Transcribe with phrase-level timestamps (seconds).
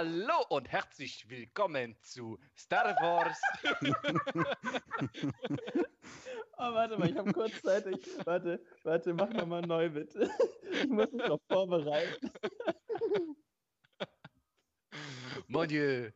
[0.00, 3.38] Hallo und herzlich willkommen zu Star Wars.
[6.56, 8.08] oh, warte mal, ich habe kurzzeitig.
[8.24, 10.30] Warte, warte, mach nochmal neu bitte.
[10.72, 12.32] Ich muss mich noch vorbereiten.
[15.48, 16.10] Mon Dieu.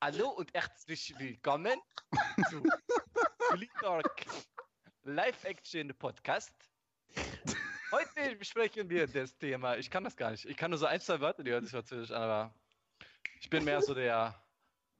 [0.00, 1.78] Hallo und herzlich willkommen
[2.48, 2.62] zu
[3.50, 4.24] Flicktalk
[5.02, 6.54] Live Action Podcast.
[7.90, 9.76] Heute besprechen wir das Thema.
[9.76, 10.46] Ich kann das gar nicht.
[10.46, 12.54] Ich kann nur so ein, zwei Wörter, die hören sich französisch an, aber
[13.40, 14.34] ich bin mehr so der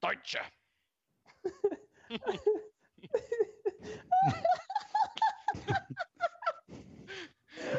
[0.01, 0.39] Deutsche.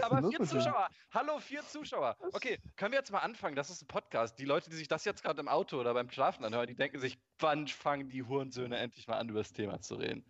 [0.02, 0.88] Aber vier Zuschauer.
[1.12, 2.16] Hallo, vier Zuschauer.
[2.32, 3.56] Okay, können wir jetzt mal anfangen?
[3.56, 4.38] Das ist ein Podcast.
[4.38, 6.98] Die Leute, die sich das jetzt gerade im Auto oder beim Schlafen anhören, die denken
[6.98, 10.24] sich, wann fangen die Hurensöhne endlich mal an, über das Thema zu reden?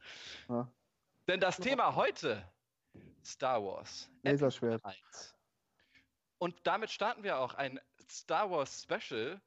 [0.48, 0.70] Ja.
[1.28, 2.50] Denn das Thema heute,
[3.24, 4.10] Star Wars.
[4.22, 4.82] Laserschwert.
[6.38, 7.78] Und damit starten wir auch ein
[8.10, 9.40] Star Wars Special,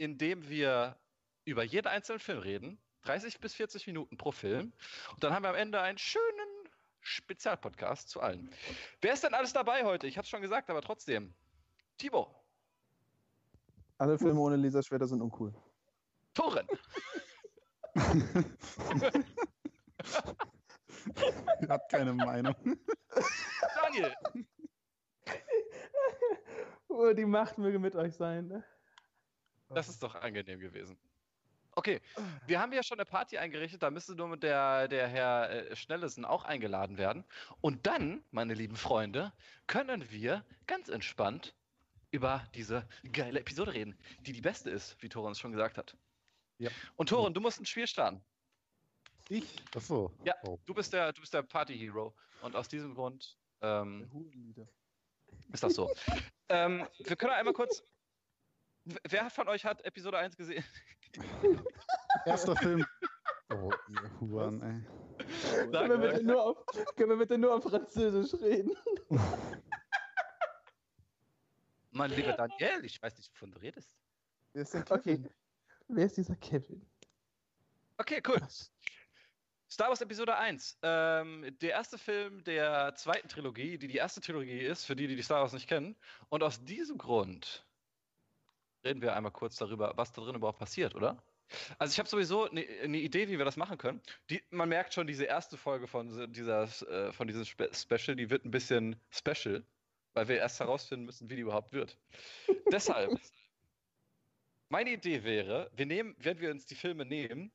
[0.00, 0.96] in dem wir
[1.44, 2.80] über jeden einzelnen Film reden.
[3.02, 4.72] 30 bis 40 Minuten pro Film.
[5.12, 6.48] Und dann haben wir am Ende einen schönen
[7.00, 8.50] Spezialpodcast zu allen.
[9.02, 10.06] Wer ist denn alles dabei heute?
[10.06, 11.34] Ich hatte es schon gesagt, aber trotzdem.
[11.98, 12.34] Timo.
[13.98, 15.52] Alle Filme ohne Laserschwerter sind uncool.
[16.32, 16.66] Toren.
[21.60, 22.54] ich hab keine Meinung.
[23.82, 24.14] Daniel.
[26.88, 28.46] Oh, die Macht möge mit euch sein.
[28.46, 28.64] Ne?
[29.74, 30.98] Das ist doch angenehm gewesen.
[31.76, 32.00] Okay,
[32.46, 36.24] wir haben ja schon eine Party eingerichtet, da müsste nur der, der Herr äh, Schnellesen
[36.24, 37.24] auch eingeladen werden.
[37.60, 39.32] Und dann, meine lieben Freunde,
[39.68, 41.54] können wir ganz entspannt
[42.10, 45.96] über diese geile Episode reden, die die beste ist, wie Toren es schon gesagt hat.
[46.58, 46.70] Ja.
[46.96, 48.20] Und Toren, du musst ein Spiel starten.
[49.28, 49.44] Ich?
[49.74, 50.12] Achso.
[50.24, 50.58] Ja, oh.
[50.66, 52.14] du bist der, du bist der Party-Hero.
[52.42, 54.10] Und aus diesem Grund ähm,
[55.52, 55.88] ist das so.
[56.48, 57.84] ähm, wir können einmal kurz
[59.08, 60.64] Wer von euch hat Episode 1 gesehen?
[62.26, 62.84] Erster Film.
[63.52, 63.70] Oh,
[64.20, 64.84] Huren, ey.
[65.70, 66.64] Können wir, bitte nur auf,
[66.96, 68.76] können wir bitte nur auf Französisch reden?
[71.90, 73.96] Mein lieber Daniel, ich weiß nicht, wovon du redest.
[74.52, 75.24] Wer ist denn Kevin?
[75.24, 75.34] Okay.
[75.88, 76.86] Wer ist dieser Kevin?
[77.98, 78.40] Okay, cool.
[79.68, 80.78] Star Wars Episode 1.
[80.82, 85.16] Ähm, der erste Film der zweiten Trilogie, die die erste Trilogie ist, für die, die
[85.16, 85.96] die Star Wars nicht kennen.
[86.28, 87.64] Und aus diesem Grund
[88.84, 91.22] reden wir einmal kurz darüber, was da drin überhaupt passiert, oder?
[91.78, 94.00] Also ich habe sowieso eine ne Idee, wie wir das machen können.
[94.30, 98.30] Die, man merkt schon, diese erste Folge von, dieser, äh, von diesem Spe Special, die
[98.30, 99.64] wird ein bisschen special,
[100.14, 101.98] weil wir erst herausfinden müssen, wie die überhaupt wird.
[102.72, 103.18] Deshalb,
[104.68, 107.50] meine Idee wäre, wir nehmen, wenn wir uns die Filme nehmen,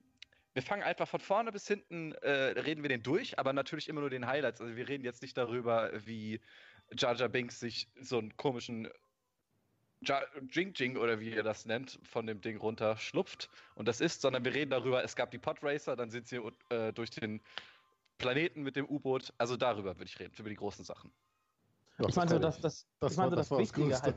[0.53, 4.00] wir fangen einfach von vorne bis hinten, äh, reden wir den durch, aber natürlich immer
[4.00, 4.62] nur den Highlights.
[4.62, 6.40] Also wir reden jetzt nicht darüber, wie
[6.94, 8.90] Jar Jar Binks sich so einen komischen
[10.02, 14.22] Jing Jing oder wie ihr das nennt, von dem Ding runter schlupft und das ist,
[14.22, 17.42] sondern wir reden darüber, es gab die Podracer, dann sind sie äh, durch den
[18.18, 19.34] Planeten mit dem U-Boot.
[19.38, 21.12] Also darüber würde ich reden, über die großen Sachen.
[21.98, 24.16] Ja, ich meine so, das, das, das, ich mein, so, das, das Wichtige das halt.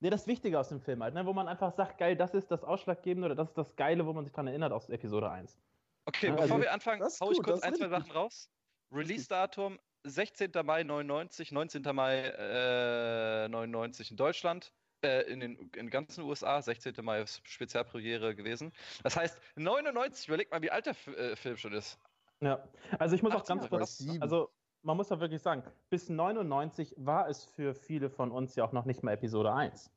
[0.00, 2.50] Nee, das Wichtige aus dem Film halt, ne, wo man einfach sagt, geil, das ist
[2.50, 5.58] das Ausschlaggebende oder das ist das Geile, wo man sich daran erinnert aus Episode 1.
[6.04, 8.50] Okay, ja, bevor also, wir anfangen, hau ich kurz ein, zwei Sachen raus.
[8.92, 10.52] Release-Datum 16.
[10.64, 11.82] Mai 99, 19.
[11.94, 14.72] Mai äh, 99 in Deutschland,
[15.06, 16.94] äh, in den in ganzen USA, 16.
[17.02, 18.72] Mai ist Spezialpremiere gewesen.
[19.02, 21.98] Das heißt, 99, überleg mal, wie alt der F äh, Film schon ist.
[22.40, 22.62] Ja,
[22.98, 24.50] also ich muss auch ganz kurz, also
[24.82, 28.72] man muss doch wirklich sagen, bis 99 war es für viele von uns ja auch
[28.72, 29.90] noch nicht mal Episode 1.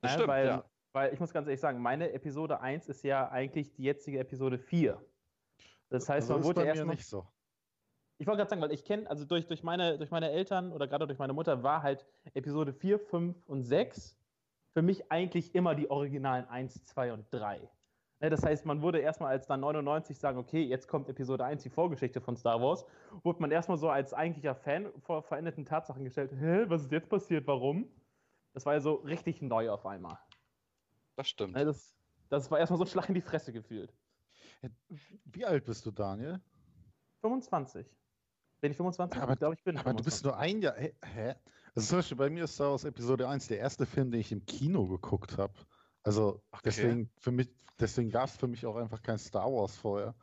[0.00, 0.64] Das äh, stimmt, weil, ja.
[0.92, 4.58] weil ich muss ganz ehrlich sagen, meine Episode 1 ist ja eigentlich die jetzige Episode
[4.58, 5.00] 4.
[5.88, 7.26] Das heißt, also man wurde erst nicht so.
[8.18, 10.86] Ich wollte gerade sagen, weil ich kenne, also durch, durch, meine, durch meine Eltern oder
[10.86, 14.16] gerade durch meine Mutter war halt Episode 4, 5 und 6
[14.72, 17.68] für mich eigentlich immer die originalen 1, 2 und 3.
[18.20, 21.64] Ne, das heißt, man wurde erstmal als dann 99 sagen, okay, jetzt kommt Episode 1,
[21.64, 22.86] die Vorgeschichte von Star Wars,
[23.24, 27.08] wurde man erstmal so als eigentlicher Fan vor veränderten Tatsachen gestellt, hä, was ist jetzt
[27.08, 27.90] passiert, warum?
[28.52, 30.18] Das war ja so richtig neu auf einmal.
[31.16, 31.54] Das stimmt.
[31.54, 31.96] Ne, das,
[32.28, 33.92] das war erstmal so ein Schlag in die Fresse gefühlt.
[35.24, 36.40] Wie alt bist du, Daniel?
[37.22, 37.86] 25.
[38.60, 39.20] Bin ich 25?
[39.20, 39.96] Aber, ich glaube, ich bin Aber 25.
[39.96, 40.76] du bist nur ein Jahr.
[40.76, 41.34] Hä?
[41.74, 44.32] Also zum Beispiel bei mir ist Star Wars Episode 1 der erste Film, den ich
[44.32, 45.54] im Kino geguckt habe.
[46.02, 46.62] Also okay.
[46.64, 47.48] deswegen, für mich,
[47.80, 50.14] deswegen gab es für mich auch einfach kein Star Wars vorher.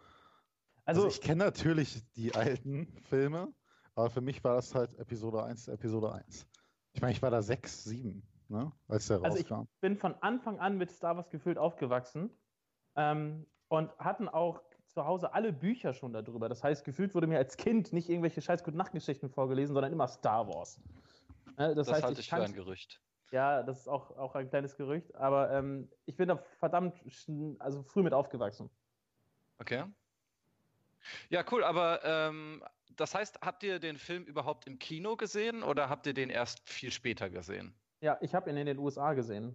[0.85, 3.53] Also, also ich kenne natürlich die alten Filme,
[3.95, 6.47] aber für mich war das halt Episode 1, Episode 1.
[6.93, 9.67] Ich meine, ich war da 6, 7, ne, als der also rauskam.
[9.73, 12.29] Ich bin von Anfang an mit Star Wars gefühlt aufgewachsen
[12.95, 16.49] ähm, und hatten auch zu Hause alle Bücher schon darüber.
[16.49, 20.47] Das heißt, gefühlt wurde mir als Kind nicht irgendwelche scheiß Gute-Nacht-Geschichten vorgelesen, sondern immer Star
[20.47, 20.81] Wars.
[21.59, 23.01] Das, das heißt, halte ich, ich für ein Gerücht.
[23.31, 26.95] Ja, das ist auch, auch ein kleines Gerücht, aber ähm, ich bin da verdammt
[27.59, 28.69] also früh mit aufgewachsen.
[29.59, 29.83] Okay.
[31.29, 32.63] Ja, cool, aber ähm,
[32.95, 36.67] das heißt, habt ihr den Film überhaupt im Kino gesehen oder habt ihr den erst
[36.67, 37.75] viel später gesehen?
[37.99, 39.53] Ja, ich habe ihn in den USA gesehen.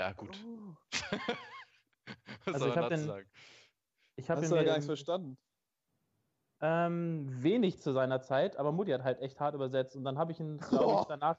[0.00, 0.36] Ja, gut.
[0.44, 0.74] Oh.
[2.44, 3.30] Was Also soll ich man hab dazu den- sagen?
[4.16, 5.38] Ich habe Hast ihn du ja gar nichts verstanden.
[6.60, 10.32] Ähm, wenig zu seiner Zeit, aber Mutti hat halt echt hart übersetzt und dann habe
[10.32, 11.36] ich ihn, glaube ich, danach.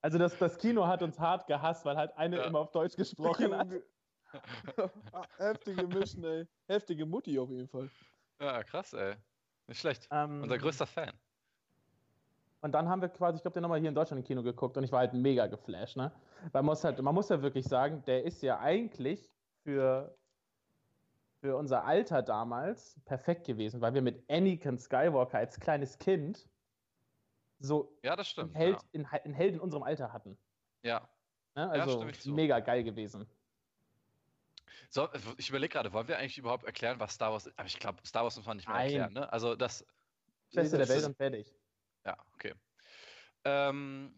[0.00, 2.46] Also das, das Kino hat uns hart gehasst, weil halt eine Ja.
[2.46, 3.68] immer auf Deutsch gesprochen hat.
[5.12, 6.46] Ah, Heftige Mission, ey.
[6.66, 7.90] Heftige Mutti auf jeden Fall.
[8.40, 9.16] Ja, krass, ey.
[9.68, 10.08] Nicht schlecht.
[10.10, 11.12] Ähm, Unser größter Fan.
[12.62, 14.76] Und dann haben wir quasi, ich glaube, den nochmal hier in Deutschland im Kino geguckt
[14.78, 16.12] und ich war halt mega geflasht, ne?
[16.52, 19.30] Weil man muss halt, man muss ja wirklich sagen, der ist ja eigentlich
[19.64, 20.16] für,
[21.42, 26.48] für unser Alter damals perfekt gewesen, weil wir mit Anakin Skywalker als kleines Kind
[27.58, 28.54] so Ja, das einen stimmt.
[28.54, 30.38] Held, in, einen Held in unserem Alter hatten.
[30.82, 31.00] Ja.
[31.56, 31.62] Ne?
[31.62, 32.32] Ja, Also zu.
[32.32, 33.26] mega geil gewesen.
[34.88, 37.58] So, ich überlege gerade, wollen wir eigentlich überhaupt erklären, was Star Wars ist?
[37.58, 38.86] Aber ich glaube, Star Wars muss man nicht mehr Nein.
[38.86, 39.32] erklären, ne?
[39.32, 39.84] Also das,
[40.52, 41.52] Beste der Welt und fertig.
[42.06, 42.54] ja, okay.
[43.44, 44.14] Ähm,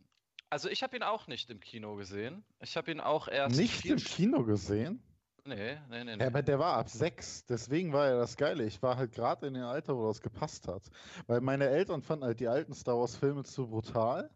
[0.51, 2.45] also ich habe ihn auch nicht im Kino gesehen.
[2.61, 5.03] Ich habe ihn auch erst Nicht im Kino gesehen?
[5.47, 8.65] Nee, nee, nee, Ja, aber der war ab sechs, deswegen war ja das Geile.
[8.65, 10.91] Ich war halt gerade in dem Alter, wo das gepasst hat.
[11.27, 14.31] Weil meine Eltern fanden halt die alten Star Wars-Filme zu brutal.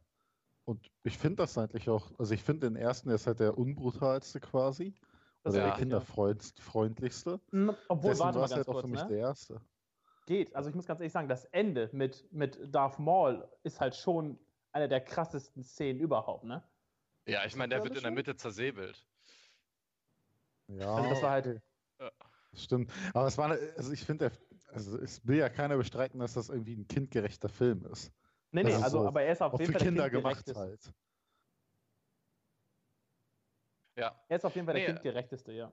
[0.64, 3.58] Und ich finde das eigentlich auch, also ich finde den ersten, der ist halt der
[3.58, 4.94] unbrutalste quasi.
[5.44, 5.64] Das Oder Ja.
[5.64, 7.40] der kinderfreundlichste.
[7.52, 9.06] Mm, Obwohl, Deswegen warte war mal ganz halt auch kurz, für mich ne?
[9.06, 9.62] der erste.
[10.26, 10.54] Geht.
[10.54, 14.38] Also ich muss ganz ehrlich sagen, das Ende mit, mit Darth Maul ist halt schon
[14.72, 16.70] eine der krassesten Szenen überhaupt, ne?
[17.26, 18.10] Ja, ich meine, der Ja, wird in der.
[18.12, 19.06] Mitte zersäbelt.
[20.68, 21.60] Ja, Also das war halt.
[21.98, 22.92] das stimmt.
[23.14, 24.30] Aber es war, eine- also ich finde,
[24.68, 28.12] also es will ja keiner bestreiten, dass das irgendwie ein kindgerechter Film ist.
[28.50, 30.10] Nee, nee, Das ist also, so aber er ist auf jeden für Fall der Kinder
[30.10, 30.60] gemacht kindgerechteste.
[30.60, 30.94] halt.
[33.96, 34.24] Ja.
[34.28, 34.94] Er ist auf jeden Fall der Nee.
[34.94, 35.72] kindgerechteste, ja.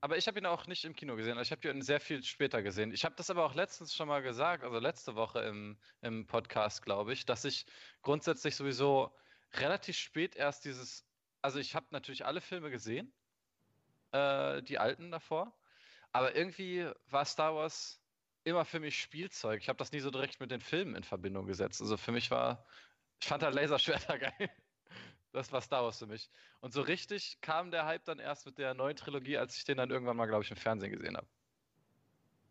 [0.00, 1.38] Aber ich habe ihn auch nicht im Kino gesehen.
[1.38, 2.92] Ich habe ihn sehr viel später gesehen.
[2.92, 6.82] Ich habe das aber auch letztens schon mal gesagt, also letzte Woche im, im Podcast,
[6.82, 7.66] glaube ich, dass ich
[8.02, 9.16] grundsätzlich sowieso
[9.52, 11.06] relativ spät erst dieses,
[11.40, 13.14] also ich habe natürlich alle Filme gesehen,
[14.12, 15.52] äh, die alten davor,
[16.12, 18.00] aber irgendwie war Star Wars
[18.44, 19.60] immer für mich Spielzeug.
[19.60, 21.80] Ich habe das nie so direkt mit den Filmen in Verbindung gesetzt.
[21.80, 22.66] Also für mich war,
[23.20, 24.50] ich fand halt Laserschwerter geil.
[25.32, 26.30] Das war Star Wars für mich.
[26.60, 29.78] Und so richtig kam der Hype dann erst mit der neuen Trilogie, als ich den
[29.78, 31.28] dann irgendwann mal, glaube ich, im Fernsehen gesehen habe.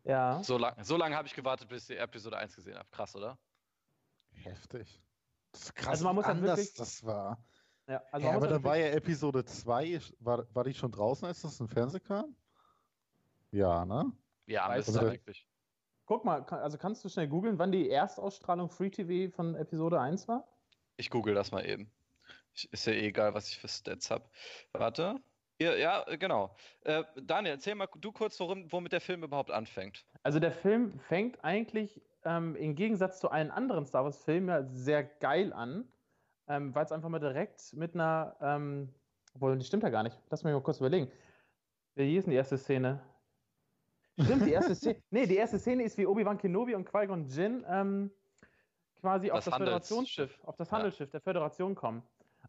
[0.04, 0.42] Ja.
[0.44, 2.90] So lange so lang habe ich gewartet, bis ich die Episode 1 gesehen habe.
[2.90, 3.38] Krass, oder?
[4.32, 5.00] Heftig.
[5.52, 7.44] Das ist krass, Also man muss halt anders wirklich- das war.
[7.92, 8.02] Ja.
[8.12, 11.42] Also ja, aber halt dann war ja Episode 2, war, war die schon draußen, als
[11.42, 12.36] das im Fernsehen kam?
[13.52, 14.12] Ja, ne?
[14.48, 15.12] Ja, Weiß müsste ich.
[15.12, 15.48] eigentlich.
[16.06, 20.00] Guck mal, kann, also kannst du schnell googeln, wann die Erstausstrahlung Free TV von Episode
[20.00, 20.48] 1 war?
[20.98, 21.92] Ich google das mal eben.
[22.54, 24.30] Ich, ist ja eh egal, was ich für Stats habe.
[24.74, 25.16] Warte.
[25.62, 26.56] Ja, ja, genau.
[26.82, 30.06] Äh, Daniel, erzähl mal du kurz, worum, womit der Film überhaupt anfängt.
[30.24, 35.04] Also der Film fängt eigentlich ähm, im Gegensatz zu allen anderen Star Wars-Filmen ja sehr
[35.04, 35.88] geil an,
[36.52, 38.90] ähm, weil es einfach mal direkt mit einer, ähm,
[39.34, 40.20] obwohl, das stimmt ja gar nicht.
[40.30, 41.10] Lass mich mal kurz überlegen.
[41.96, 43.02] Wie hieß denn die erste Szene?
[44.20, 45.02] Stimmt, die erste Szene.
[45.10, 48.12] Nee, die erste Szene ist wie Obi-Wan Kenobi und Qui-Gon Jinn ähm,
[49.00, 50.78] quasi auf Das das Föderationsschiff, auf das Ja.
[50.78, 52.04] Handelsschiff der Föderation kommen.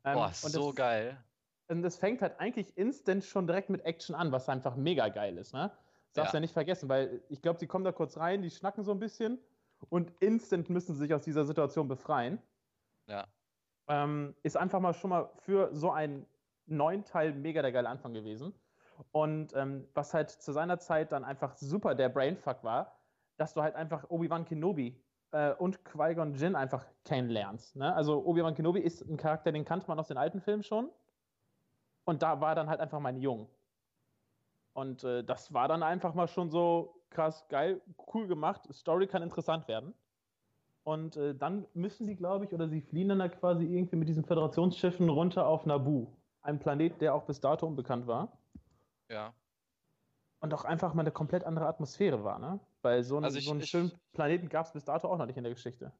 [0.04, 1.24] Ähm, Boah, und so das, geil.
[1.68, 5.38] Und das fängt halt eigentlich instant schon direkt mit Action an, was einfach mega geil
[5.38, 5.70] ist, ne?
[6.08, 6.38] Das darfst du Ja.
[6.38, 8.98] ja nicht vergessen, weil ich glaube, die kommen da kurz rein, die schnacken so ein
[8.98, 9.38] bisschen
[9.88, 12.42] und instant müssen sie sich aus dieser Situation befreien.
[13.06, 13.26] Ja.
[13.92, 16.24] Ähm, ist einfach mal schon mal für so einen
[16.66, 18.54] neuen Teil mega der geile Anfang gewesen.
[19.10, 22.96] Und ähm, was halt zu seiner Zeit dann einfach super der Brainfuck war,
[23.36, 24.98] dass du halt einfach Obi-Wan Kenobi
[25.32, 27.76] äh, und Qui-Gon Jinn einfach kennenlernst.
[27.76, 27.94] Ne?
[27.94, 30.88] Also Obi-Wan Kenobi ist ein Charakter, den kannte man aus den alten Filmen schon.
[32.04, 33.48] Und da war dann halt einfach mein Jung.
[34.72, 37.82] Und äh, das war dann einfach mal schon so krass, geil,
[38.14, 38.62] cool gemacht.
[38.72, 39.94] Story kann interessant werden.
[40.84, 44.08] Und äh, dann müssen die, glaube ich, oder sie fliehen dann da quasi irgendwie mit
[44.08, 46.16] diesen Föderationsschiffen runter auf Naboo.
[46.40, 48.36] Ein Planet, der auch bis dato unbekannt war.
[49.08, 49.32] Ja.
[50.40, 52.58] Und auch einfach mal eine komplett andere Atmosphäre war, ne?
[52.82, 55.18] Weil so, einen- Also ich- so einen ich- schönen Planeten gab es bis dato auch
[55.18, 55.92] noch nicht in der Geschichte.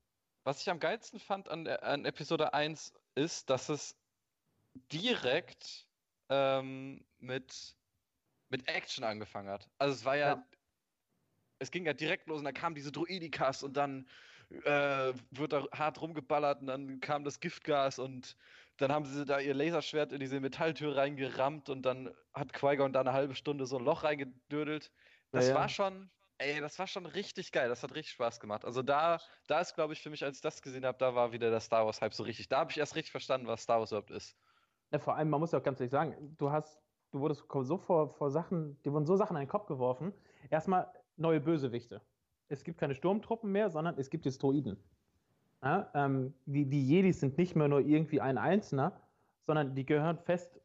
[0.43, 3.97] Was ich am geilsten fand an, der- an Episode 1 ist, dass es
[4.93, 5.87] direkt
[6.29, 7.77] ähm, mit,
[8.49, 9.69] mit Action angefangen hat.
[9.79, 10.47] Also es war ja, Ja.
[11.59, 14.09] es ging ja direkt los und dann kamen diese Druidikas und dann
[14.65, 18.37] äh, wird da hart rumgeballert und dann kam das Giftgas und
[18.79, 23.01] dann haben sie da ihr Laserschwert in diese Metalltür reingerammt und dann hat Qui-Gon da
[23.01, 24.91] eine halbe Stunde so ein Loch reingedödelt.
[25.31, 25.55] Das Ja, ja.
[25.55, 26.11] war schon
[26.43, 27.69] ey, das war schon richtig geil.
[27.69, 28.65] Das hat richtig Spaß gemacht.
[28.65, 31.33] Also da, da ist, glaube ich, für mich, als ich das gesehen habe, da war
[31.33, 32.49] wieder der Star Wars Hype so richtig.
[32.49, 34.37] Da habe ich erst richtig verstanden, was Star Wars überhaupt ist.
[34.91, 36.83] Ja, vor allem, man muss ja auch ganz ehrlich sagen, du hast,
[37.13, 40.13] du wurdest so vor, vor Sachen, dir wurden so Sachen in den Kopf geworfen.
[40.51, 42.03] Erstmal neue Bösewichte.
[42.53, 44.77] Es gibt keine Sturmtruppen mehr, sondern es gibt jetzt Droiden.
[45.63, 49.01] Ja, ähm, die, die Jedis sind nicht mehr nur irgendwie ein Einzelner,
[49.47, 50.61] sondern die gehören fest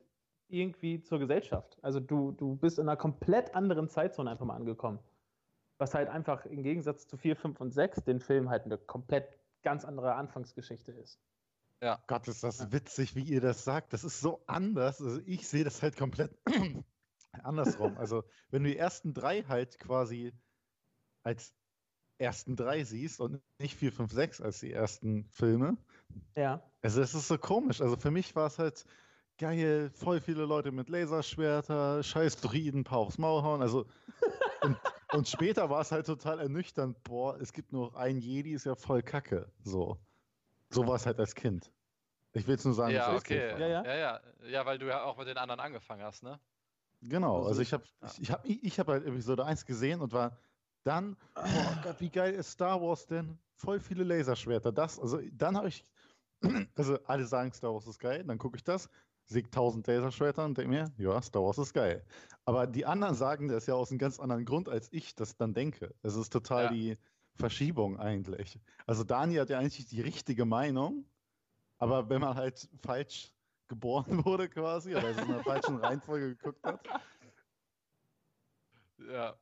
[0.49, 1.77] irgendwie zur Gesellschaft.
[1.81, 4.99] Also du, du bist in einer komplett anderen Zeitzone einfach mal angekommen.
[5.77, 9.37] Was halt einfach im Gegensatz zu 4, 5 und 6 den Film halt eine komplett
[9.63, 11.19] ganz andere Anfangsgeschichte ist.
[11.81, 12.01] Ja.
[12.07, 12.71] Gott, ist das ja.
[12.71, 13.93] witzig, wie ihr das sagt.
[13.93, 15.01] Das ist so anders.
[15.01, 16.31] Also ich sehe das halt komplett
[17.43, 17.97] andersrum.
[17.97, 20.33] Also wenn du die ersten drei halt quasi
[21.23, 21.53] als
[22.17, 25.77] ersten drei siehst und nicht 4, 5, 6 als die ersten Filme.
[26.35, 26.61] Ja.
[26.81, 27.81] Also es ist so komisch.
[27.81, 28.85] Also für mich war es halt
[29.37, 33.61] geil, voll viele Leute mit Laserschwerter, scheiß Druiden, paar aufs Maul hauen.
[33.61, 33.85] Also
[34.61, 34.77] und,
[35.13, 38.65] und später war es halt total ernüchternd, boah, es gibt nur noch ein Jedi, ist
[38.65, 39.51] ja voll Kacke.
[39.63, 39.99] So.
[40.69, 41.71] So war es halt als Kind.
[42.33, 43.51] Ich will es nur sagen, ja, okay.
[43.51, 43.83] Ja, ja.
[43.83, 44.21] ja, ja.
[44.49, 46.39] Ja, weil du ja auch mit den anderen angefangen hast, ne?
[47.01, 50.37] Genau, also ich habe ich, ich hab, ich hab halt Episode 1 gesehen und war
[50.87, 53.37] dann, boah Gott, wie geil ist Star Wars denn?
[53.55, 54.71] Voll viele Laserschwerter.
[54.71, 55.83] Das, also dann habe ich,
[56.75, 58.89] also alle sagen Star Wars ist geil, dann gucke ich das,
[59.25, 62.05] sehe tausend Laserschwerter und denke mir, ja, Star Wars ist geil.
[62.45, 65.53] Aber die anderen sagen das ja aus einem ganz anderen Grund, als ich das dann
[65.53, 65.93] denke.
[66.01, 66.71] Es ist total ja.
[66.71, 66.97] die
[67.35, 68.59] Verschiebung eigentlich.
[68.85, 71.05] Also Dani hat ja eigentlich die richtige Meinung,
[71.77, 73.33] aber wenn man halt falsch
[73.67, 76.87] geboren wurde quasi, oder in einer falschen Reihenfolge geguckt hat.
[78.99, 79.37] Ja.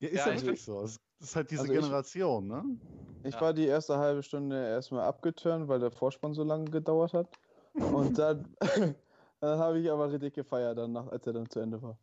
[0.00, 0.82] Ja, ist ja, ja wirklich so.
[0.82, 2.78] Es ist halt diese also Generation, ich, ne?
[3.24, 3.40] Ich ja.
[3.40, 7.28] war die erste halbe Stunde erstmal abgeturnt, weil der Vorspann so lange gedauert hat.
[7.74, 8.54] Und dann,
[9.40, 11.98] dann habe ich aber richtig gefeiert, danach, als er dann zu Ende war.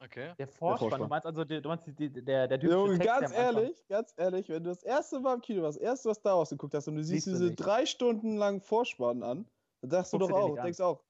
[0.00, 0.32] Okay.
[0.38, 1.00] Der Vorspann, der Vorspann.
[1.00, 4.48] du meinst also, du meinst die, der, der typische Junge, Text, ganz ehrlich, ganz ehrlich,
[4.48, 6.94] wenn du das erste Mal im Kino warst, das erste, was da geguckt hast und
[6.94, 9.46] du siehst, siehst diese drei Stunden langen Vorspann an,
[9.80, 11.02] dann sagst du doch auch, denkst auch,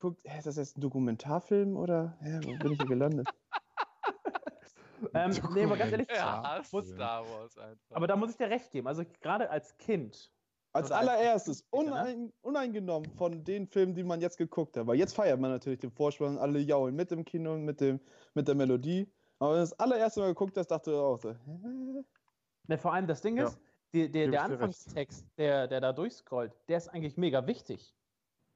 [0.00, 3.28] guck, hä, ist das jetzt ein Dokumentarfilm oder hä, wo bin ich hier gelandet?
[5.14, 7.96] ähm, nee, aber ganz ehrlich, ja, Star Wars einfach.
[7.96, 8.86] Aber da muss ich dir recht geben.
[8.86, 10.32] Also gerade als Kind
[10.72, 14.86] als allererstes, unein, uneingenommen von den Filmen, die man jetzt geguckt hat.
[14.86, 18.00] Weil jetzt feiert man natürlich den Vorspann, alle jaulen mit dem Kino, mit, dem,
[18.34, 19.06] mit der Melodie.
[19.38, 22.04] Aber wenn du das allererste Mal geguckt hast, dachte du auch so, hä?
[22.68, 23.44] Ne, vor allem das Ding ja.
[23.44, 23.60] ist,
[23.92, 27.94] die, die, der Anfangstext, der, der da durchscrollt, der ist eigentlich mega wichtig.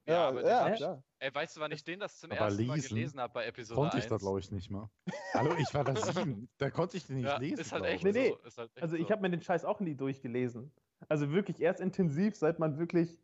[0.07, 1.03] Ja, ja aber ja, ja.
[1.19, 3.47] Ey, weißt du, wann ich den das zum aber ersten lesen, Mal gelesen habe bei
[3.47, 4.03] Episode konnte 1?
[4.03, 4.91] Konnte ich da, glaube ich, nicht mal.
[5.33, 6.49] Hallo, ich war da sieben.
[6.59, 7.59] Da konnte ich den nicht lesen.
[7.59, 8.35] Ist halt echt nee, nee.
[8.45, 8.57] So.
[8.59, 10.71] Halt echt also, ich habe mir den Scheiß auch nie durchgelesen.
[11.09, 13.19] Also wirklich erst intensiv, seit man wirklich,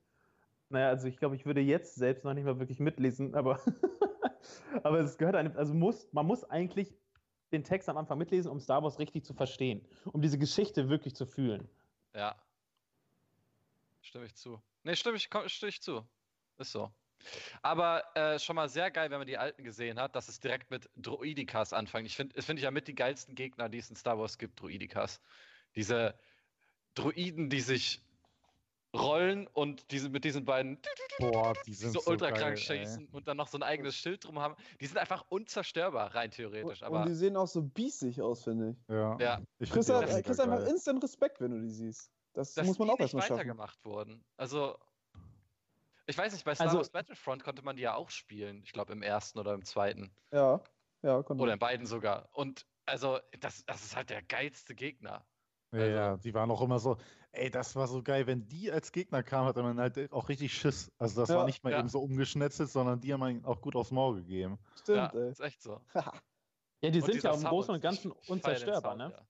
[0.71, 3.61] naja, also ich glaube, ich würde jetzt selbst noch nicht mal wirklich mitlesen, aber,
[4.83, 6.95] aber es gehört einem, also muss, man muss eigentlich
[7.53, 11.15] den Text am Anfang mitlesen, um Star Wars richtig zu verstehen, um diese Geschichte wirklich
[11.15, 11.69] zu fühlen.
[12.15, 12.35] Ja.
[14.01, 14.63] Stimme ich zu.
[14.83, 16.03] Nee, stimme ich, stimme ich zu.
[16.57, 16.91] Ist so.
[17.63, 20.71] Aber äh, schon mal sehr geil, wenn man die alten gesehen hat, dass es direkt
[20.71, 22.07] mit Droidikas anfängt.
[22.07, 24.61] Ich finde, finde ich ja mit die geilsten Gegner, die es in Star Wars gibt,
[24.61, 25.21] Droidikas.
[25.75, 26.15] Diese,
[26.95, 28.03] Druiden, die sich
[28.95, 30.79] rollen und diese, mit diesen beiden
[31.19, 34.25] Boah, die sind so, so ultra krank schießen und dann noch so ein eigenes Schild
[34.25, 34.55] drum haben.
[34.81, 36.83] Die sind einfach unzerstörbar, rein theoretisch.
[36.83, 38.89] Aber und die sehen auch so biesig aus, finde ich.
[38.89, 39.17] Ja.
[39.19, 39.41] ja.
[39.59, 42.11] Ich kriegst, halt, kriegst einfach instant Respekt, wenn du die siehst.
[42.35, 43.37] Das, das muss man auch erstmal schaffen.
[43.37, 44.25] weitergemacht worden.
[44.37, 44.79] Also,
[46.07, 48.63] ich weiß nicht, bei Star also, Wars Battlefront konnte man die ja auch spielen.
[48.65, 50.15] Ich glaube, im ersten oder im zweiten.
[50.33, 50.63] Ja,
[51.03, 52.29] ja, konnte Oder in beiden sogar.
[52.33, 55.25] Und also, das, das ist halt der geilste Gegner.
[55.73, 56.99] Ja, also, ja, die waren auch immer so,
[57.33, 58.27] ey, das war so geil.
[58.27, 60.93] Wenn die als Gegner kamen, hatte man halt auch richtig Schiss.
[60.99, 61.79] Also das ja, war nicht mal ja.
[61.79, 64.59] eben so umgeschnetzelt, sondern die haben einen auch gut aufs Maul gegeben.
[64.81, 65.31] Stimmt, ja, ey.
[65.31, 65.81] ist echt so.
[65.95, 69.11] ja, die und sind ja im Großen und Ganzen unzerstörbar, Sound, ne?
[69.17, 69.27] Ja.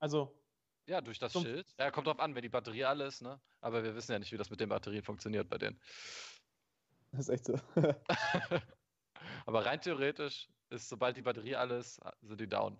[0.00, 0.34] Also.
[0.86, 1.66] Ja, durch das Schild.
[1.78, 3.40] Ja, kommt drauf an, wenn die Batterie alles, ne?
[3.60, 5.80] Aber wir wissen ja nicht, wie das mit den Batterien funktioniert bei denen.
[7.12, 7.54] Das ist echt so.
[9.46, 12.78] Aber rein theoretisch ist, sobald die Batterie alles, sind die down.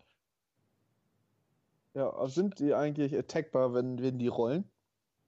[1.95, 4.71] Ja, sind die eigentlich attackbar, wenn, wenn die rollen?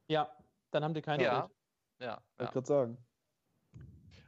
[0.09, 0.37] Ja,
[0.73, 1.53] dann haben die keine Ja, Welt.
[2.01, 2.07] ja.
[2.39, 2.45] ja.
[2.45, 2.99] Ich gerade sagen.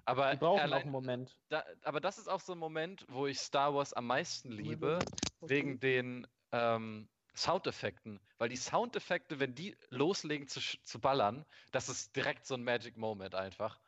[0.04, 1.38] Aber die brauchen allein, auch einen Moment.
[1.50, 4.98] Da, aber das ist auch so ein Moment, wo ich Star Wars am meisten liebe,
[5.40, 8.20] wegen den ähm, Soundeffekten.
[8.38, 12.96] Weil die Soundeffekte, wenn die loslegen zu, zu ballern, das ist direkt so ein Magic
[12.96, 13.78] Moment einfach.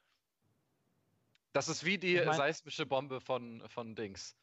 [1.52, 4.36] Das ist wie die ich mein, seismische Bombe von, von Dings.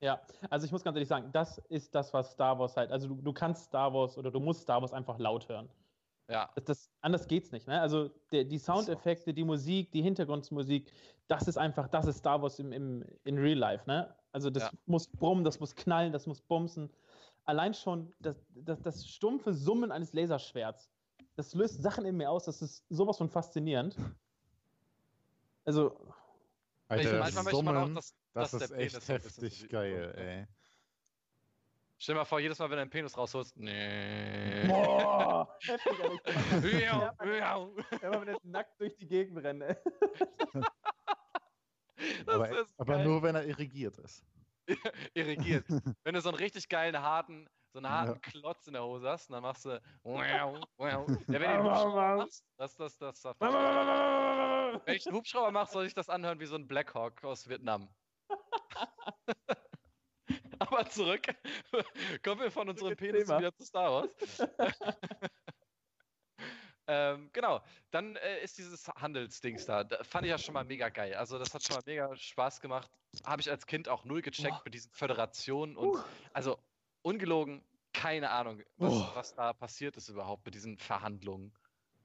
[0.00, 3.08] Ja, also ich muss ganz ehrlich sagen, das ist das, was Star Wars halt, also
[3.08, 5.68] du, du kannst Star Wars oder du musst Star Wars einfach laut hören.
[6.28, 6.50] Ja.
[6.54, 7.66] Das, das, anders geht's nicht.
[7.66, 7.80] Ne?
[7.80, 10.92] Also der, die Soundeffekte, die Musik, die Hintergrundmusik,
[11.28, 13.84] das ist einfach, das ist Star Wars im, im, in Real Life.
[13.86, 14.14] Ne?
[14.32, 14.70] Also das ja.
[14.86, 16.90] muss brummen, das muss knallen, das muss bumsen.
[17.46, 20.90] Allein schon das, das, das stumpfe Summen eines Laserschwerts,
[21.36, 23.96] das löst Sachen in mir aus, das ist sowas von faszinierend.
[25.64, 25.98] Also.
[26.88, 30.46] Alter, manchmal Summen, möchte man auch, dass, das dass ist echt heftig geil, ey.
[31.98, 33.56] Stell dir mal vor, jedes Mal, wenn du einen Penis rausholst.
[33.56, 34.66] Nee.
[34.68, 37.16] Boah, heftig, Alter.
[38.00, 39.64] Wenn man jetzt nackt durch die Gegend rennt.
[42.26, 44.22] aber, aber nur, wenn er irrigiert ist.
[45.14, 45.64] irrigiert.
[46.04, 48.30] wenn du so einen richtig geilen, harten, so einen harten ja.
[48.30, 49.80] Klotz in der Hose hast, dann machst du.
[50.04, 53.40] Ja, wenn du den Hubschrauber machst, das, das, das, das.
[53.40, 57.88] Wenn ich einen Hubschrauber mache, soll ich das anhören wie so ein Blackhawk aus Vietnam.
[60.58, 61.22] Aber zurück.
[62.24, 64.10] Kommen wir von unserem Penis wieder zu Star Wars.
[66.86, 69.84] Ähm, genau, dann äh, ist dieses Handelsdings da.
[69.84, 70.02] da.
[70.04, 71.14] Fand ich ja schon mal mega geil.
[71.14, 72.90] Also, das hat schon mal mega Spaß gemacht.
[73.24, 74.62] Habe ich als Kind auch null gecheckt Boah.
[74.64, 76.02] mit diesen Föderationen und uh.
[76.32, 76.58] also
[77.02, 79.10] ungelogen, keine Ahnung, was, oh.
[79.14, 81.52] was, da passiert ist überhaupt mit diesen Verhandlungen.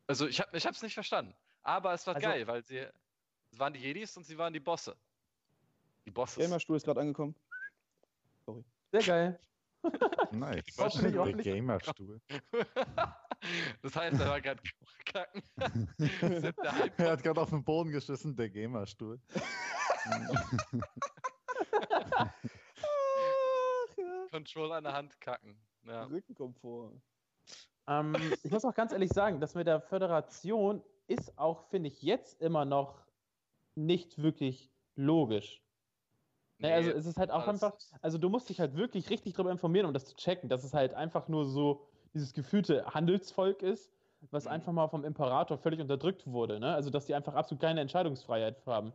[0.08, 1.36] Also, ich habe es nicht verstanden.
[1.64, 2.86] Aber es war also, geil, weil sie
[3.52, 4.96] es waren die Jedis und sie waren die Bosse.
[6.06, 6.44] Die Bosses.
[6.44, 7.36] Gamerstuhl ist gerade angekommen.
[8.46, 8.64] Sorry.
[8.92, 9.40] Sehr geil.
[10.32, 10.64] Nice.
[10.76, 12.22] Der Gamerstuhl?
[13.82, 14.62] das heißt, er war gerade
[15.06, 15.42] kacken.
[16.98, 19.20] er hat gerade auf den Boden geschissen, der Gamerstuhl.
[24.32, 25.60] Control an der Hand kacken.
[25.84, 26.06] Ja.
[26.06, 26.94] Rückenkomfort.
[27.88, 32.02] Ähm, ich muss auch ganz ehrlich sagen, das mit der Föderation ist auch, finde ich,
[32.02, 33.02] jetzt immer noch
[33.76, 35.62] nicht wirklich logisch.
[36.58, 39.34] Nee, nee, also es ist halt auch einfach, also du musst dich halt wirklich richtig
[39.34, 43.62] darüber informieren, um das zu checken, dass es halt einfach nur so dieses gefühlte Handelsvolk
[43.62, 43.92] ist,
[44.32, 44.52] was mhm.
[44.52, 46.60] einfach mal vom Imperator völlig unterdrückt wurde.
[46.60, 46.74] Ne?
[46.74, 48.94] Also dass die einfach absolut keine Entscheidungsfreiheit haben.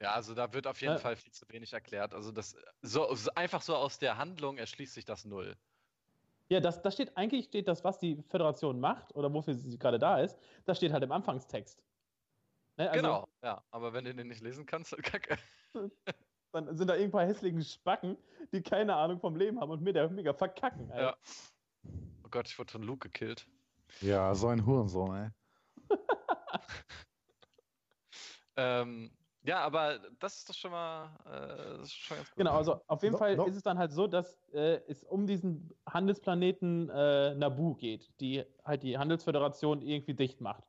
[0.00, 0.98] Ja, also da wird auf jeden ja.
[0.98, 2.14] Fall viel zu wenig erklärt.
[2.14, 5.56] Also das so, so, einfach so aus der Handlung erschließt sich das null.
[6.48, 9.98] Ja, das, das steht eigentlich steht das, was die Föderation macht oder wofür sie gerade
[9.98, 11.82] da ist, das steht halt im Anfangstext.
[12.76, 12.90] Ne?
[12.90, 15.36] Also, genau, ja, aber wenn du den nicht lesen kannst, kacke.
[16.52, 18.16] dann sind da irgendwann hässlichen Spacken,
[18.52, 20.90] die keine Ahnung vom Leben haben und mir der mega verkacken.
[20.90, 21.02] Alter.
[21.02, 21.16] Ja.
[22.30, 23.48] Oh Gott, ich wurde von Luke gekillt.
[24.02, 25.30] Ja, so ein Hurensohn, ey.
[28.56, 29.10] ähm,
[29.42, 32.36] ja, aber das ist doch schon mal, äh, schon ganz gut.
[32.36, 33.46] Genau, also auf jeden no, Fall no.
[33.46, 38.44] ist es dann halt so, dass äh, es um diesen Handelsplaneten äh, Nabu geht, die
[38.64, 40.62] halt die Handelsföderation irgendwie dicht macht.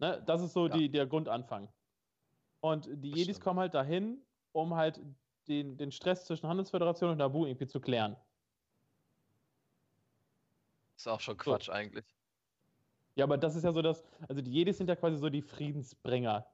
[0.00, 0.20] Ne?
[0.26, 0.76] Das ist so ja.
[0.76, 1.68] die, der Grundanfang.
[2.58, 5.00] Und die das Jedis kommen halt dahin, um halt
[5.46, 8.16] den, den Stress zwischen Handelsföderation und Nabu irgendwie zu klären.
[10.96, 11.72] Ist auch schon Quatsch so.
[11.72, 12.04] eigentlich.
[13.16, 15.42] Ja, aber das ist ja so, dass, also die Jedis sind ja quasi so die
[15.42, 16.46] Friedensbringer.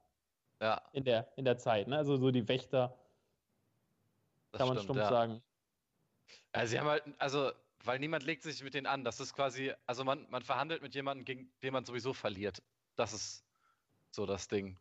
[0.61, 0.81] Ja.
[0.93, 1.97] In der, in der Zeit, ne?
[1.97, 2.95] Also so die Wächter.
[4.51, 5.09] Das kann man stimmt, stumpf ja.
[5.09, 5.41] sagen.
[6.55, 7.51] Ja, sie haben halt, also,
[7.83, 9.03] weil niemand legt sich mit denen an.
[9.03, 12.61] Das ist quasi, also man, man verhandelt mit jemandem, gegen den man sowieso verliert.
[12.95, 13.43] Das ist
[14.11, 14.77] so das Ding.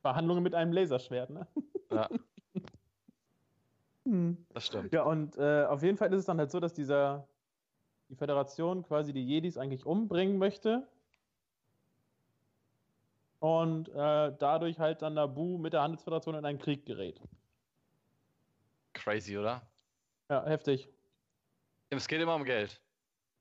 [0.00, 1.46] Verhandlungen mit einem Laserschwert, ne?
[1.90, 2.08] Ja.
[4.04, 4.46] hm.
[4.54, 4.92] Das stimmt.
[4.92, 7.28] Ja, und äh, auf jeden Fall ist es dann halt so, dass dieser
[8.10, 10.86] die Föderation quasi die Jedis eigentlich umbringen möchte.
[13.38, 17.20] Und äh, dadurch halt dann Nabu mit der Handelsföderation in einen Krieg gerät.
[18.92, 19.62] Crazy, oder?
[20.28, 20.90] Ja, heftig.
[21.88, 22.80] Es geht immer um Geld.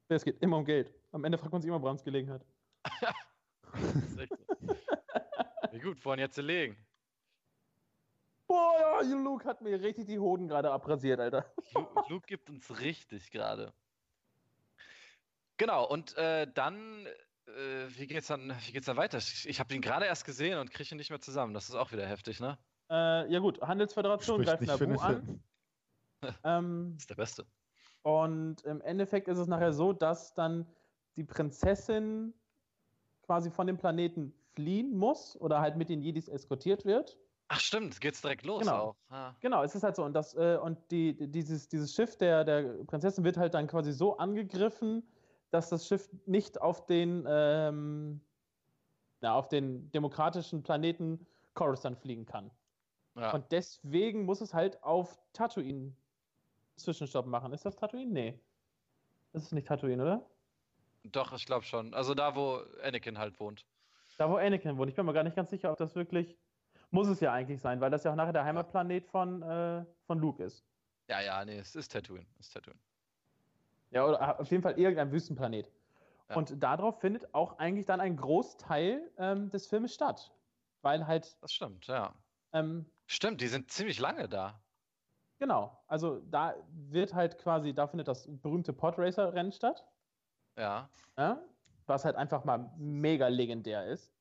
[0.07, 0.93] Es geht immer um Geld.
[1.11, 2.45] Am Ende fragt man sich immer, woran es gelegen hat.
[5.71, 6.77] Wie gut, woran jetzt zu legen?
[8.47, 11.45] Boah, Luke hat mir richtig die Hoden gerade abrasiert, Alter.
[11.73, 13.73] Luke, Luke gibt uns richtig gerade.
[15.59, 17.05] Genau, und äh, dann,
[17.45, 19.17] äh, wie geht's dann, wie geht's dann weiter?
[19.17, 21.53] Ich, ich habe ihn gerade erst gesehen und kriege ihn nicht mehr zusammen.
[21.53, 22.57] Das ist auch wieder heftig, ne?
[22.89, 25.43] Äh, ja gut, Handelsföderation greift Nabu an.
[26.45, 27.45] ähm, das ist der Beste.
[28.03, 30.65] Und im Endeffekt ist es nachher so, dass dann
[31.17, 32.33] die Prinzessin
[33.23, 37.17] quasi von dem Planeten fliehen muss oder halt mit den Jedis eskortiert wird.
[37.49, 38.77] Ach stimmt, geht's direkt los genau.
[38.77, 38.95] auch.
[39.09, 39.35] Ah.
[39.41, 40.05] Genau, es ist halt so.
[40.05, 43.91] Und, das, äh, und die, dieses, dieses Schiff der, der Prinzessin wird halt dann quasi
[43.91, 45.03] so angegriffen,
[45.51, 48.21] dass das Schiff nicht auf den, ähm,
[49.21, 52.51] ja, auf den demokratischen Planeten Coruscant fliegen kann.
[53.15, 53.33] Ja.
[53.33, 55.93] Und deswegen muss es halt auf Tatooine
[56.77, 57.51] Zwischenstopp machen.
[57.51, 58.11] Ist das Tatooine?
[58.11, 58.39] Nee.
[59.33, 60.29] Das ist nicht Tatooine, oder?
[61.03, 61.93] Doch, ich glaube schon.
[61.93, 63.65] Also da, wo Anakin halt wohnt.
[64.17, 64.89] Da, wo Anakin wohnt.
[64.89, 66.37] Ich bin mir gar nicht ganz sicher, ob das wirklich.
[66.91, 70.17] Muss es ja eigentlich sein, weil das ja auch nachher der Heimatplanet von, äh, von
[70.17, 70.65] Luke ist.
[71.07, 72.25] Ja, ja, nee, es ist Tatooine.
[72.39, 72.79] Es ist Tatooine.
[73.91, 75.71] Ja, oder auf jeden Fall irgendein Wüstenplanet.
[76.29, 76.35] Ja.
[76.35, 80.31] Und darauf findet auch eigentlich dann ein Großteil ähm, des Filmes statt.
[80.81, 81.35] Weil halt.
[81.41, 82.13] Das stimmt, ja.
[82.53, 84.59] Ähm, stimmt, die sind ziemlich lange da.
[85.39, 89.85] Genau, also da wird halt quasi, da findet das berühmte Podracer-Rennen statt.
[90.57, 90.89] Ja.
[91.17, 91.41] ja.
[91.87, 94.11] Was halt einfach mal mega legendär ist.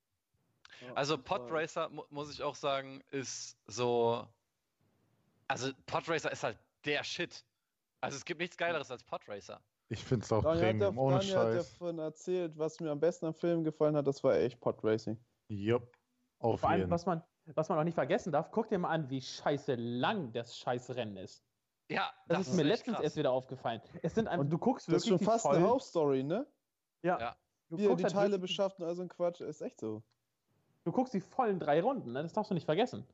[0.95, 4.27] Also Podracer, mu muss ich auch sagen, ist so.
[5.49, 7.45] Also Podracer ist halt der Shit.
[8.01, 9.61] Also es gibt nichts Geileres als Podracer.
[9.91, 11.73] Ich finde es auch Daniel Premium, hat, ohne Daniel hat Scheiß.
[11.73, 15.19] davon erzählt, was mir am besten am Film gefallen hat, das war echt Podracing.
[15.49, 15.91] Jupp,
[16.41, 17.23] auf Vor allem, jeden was man,
[17.55, 20.91] was man auch nicht vergessen darf, guck dir mal an, wie scheiße lang das scheiß
[20.95, 21.43] Rennen ist.
[21.91, 23.05] Ja, Das, ist mir letztens krass.
[23.05, 23.81] erst wieder aufgefallen.
[24.03, 26.47] Es sind einfach, Und du guckst Das ist wirklich schon fast die eine Hauptstory, ne?
[27.03, 27.19] Ja.
[27.19, 27.37] Ja.
[27.71, 29.63] Du Wie er guckst die halt Teile wirklich- beschafft und all so ein Quatsch, ist
[29.63, 30.03] echt so.
[30.85, 32.23] Du guckst die vollen drei Runden, ne?
[32.23, 33.07] das darfst du nicht vergessen.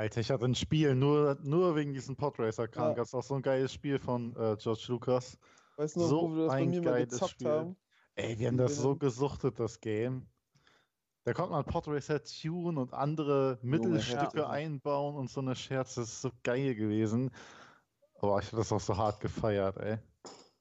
[0.00, 2.88] Alter, ich hatte ein Spiel nur, nur wegen diesem Podracer-Kram.
[2.88, 2.94] Ja.
[2.94, 5.38] Gab es auch so ein geiles Spiel von äh, George Lucas.
[5.76, 7.48] Weißt du noch, So wo wir das bei ein mir mal geiles gezockt Spiel.
[7.48, 7.76] haben?
[8.14, 10.26] Ey, wir haben das so gesuchtet, das Game.
[11.24, 14.44] Da konnte man Podracer tun und andere Mittelstücke heftig.
[14.46, 16.00] einbauen und so eine Scherze.
[16.00, 17.30] Das ist so geil gewesen.
[18.14, 19.98] Aber ich habe das auch so hart gefeiert, ey.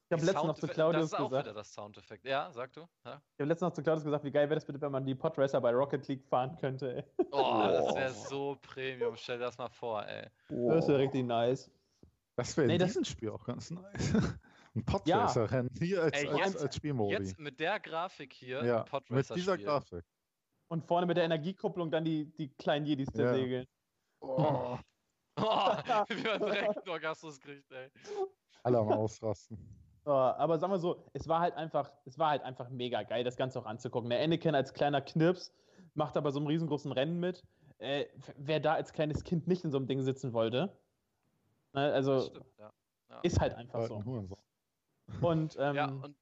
[0.10, 1.46] Ich habe letztens noch zu Claudius Das ist auch gesagt.
[1.46, 2.26] wieder das Soundeffekt.
[2.26, 2.82] Ja, sag du?
[3.06, 3.22] Ja?
[3.36, 5.14] Ich habe letztens noch zu Claudius gesagt, wie geil wäre das bitte, wenn man die
[5.14, 6.96] Podracer bei Rocket League fahren könnte.
[6.98, 7.04] Ey.
[7.32, 8.28] Oh, das wäre Oh.
[8.30, 9.16] so Premium.
[9.16, 10.28] Stell dir das mal vor, ey.
[10.50, 11.70] Das wäre richtig nice.
[12.36, 14.14] Das wäre Nee, in das- diesem Spiel auch ganz nice.
[14.76, 17.14] ein Podracer-Rennen hier als, Ey, als, jetzt- als Spielmodi.
[17.14, 19.66] Jetzt mit der Grafik hier ja, mit dieser Spiel.
[19.66, 20.06] Grafik.
[20.70, 23.34] Und vorne mit der Energiekupplung dann die, die kleinen Jedis der Ja.
[23.34, 23.68] segeln.
[24.22, 24.78] Oh,
[25.38, 25.42] Oh,
[26.10, 27.90] wie man direkt einen Orgasmus kriegt, ey.
[28.64, 29.58] alle am Ausrasten.
[30.06, 33.38] Aber sagen wir so, es war halt einfach, es war halt einfach mega geil, das
[33.38, 34.10] Ganze auch anzugucken.
[34.10, 35.54] Der Anakin als kleiner Knirps
[35.94, 37.44] macht aber so einem riesengroßen Rennen mit.
[37.80, 38.06] Äh,
[38.38, 40.78] wer da als kleines Kind nicht in so einem Ding sitzen wollte,
[41.74, 42.72] ne, also stimmt, ja.
[43.24, 44.38] ist halt einfach Alten so.
[45.22, 46.16] Und, ähm, ja, und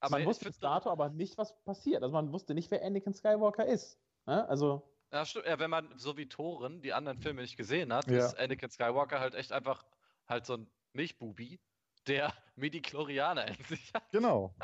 [0.00, 2.02] aber man wusste bis dato aber nicht, was passiert.
[2.02, 3.98] Also man wusste nicht, wer Anakin Skywalker ist.
[4.26, 4.48] Ne?
[4.48, 5.46] Also, Ja, stimmt.
[5.46, 8.26] Ja, wenn man so wie Toren die anderen Filme nicht gesehen hat, Ja.
[8.26, 9.84] ist Anakin Skywalker halt echt einfach
[10.26, 11.60] halt so ein Milchbubi,
[12.06, 14.10] der Midi-Chlorianer in sich hat.
[14.10, 14.54] Genau,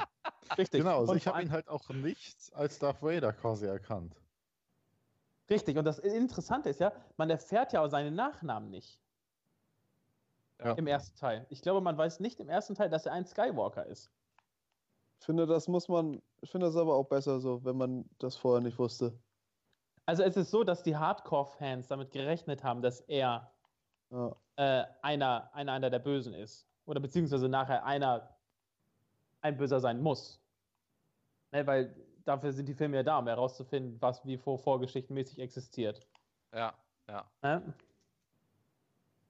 [0.59, 0.81] richtig.
[0.81, 1.01] genau.
[1.01, 4.15] Also Und ich habe ihn halt auch nicht als Darth Vader quasi erkannt.
[5.49, 5.77] Richtig.
[5.79, 9.01] Und das Interessante ist ja, man erfährt ja auch seinen Nachnamen nicht.
[10.59, 10.73] Ja.
[10.73, 11.47] Im ersten Teil.
[11.51, 14.11] Ich glaube, man weiß nicht im ersten Teil, dass er ein Skywalker ist.
[15.21, 18.37] Ich finde, das muss man, ich finde das aber auch besser so, wenn man das
[18.37, 19.19] vorher nicht wusste.
[20.07, 23.53] Also es ist so, dass die Hardcore-Fans damit gerechnet haben, dass er
[24.11, 24.35] Ja.
[24.57, 26.67] äh, einer, einer, einer der Bösen ist.
[26.87, 28.35] Oder beziehungsweise nachher einer
[29.41, 30.41] ein Böser sein muss.
[31.53, 31.95] Ne, weil
[32.25, 36.07] dafür sind die Filme ja da, um herauszufinden, was wie vor vorgeschichtenmäßig existiert.
[36.53, 36.75] Ja,
[37.09, 37.31] ja.
[37.43, 37.75] Ne?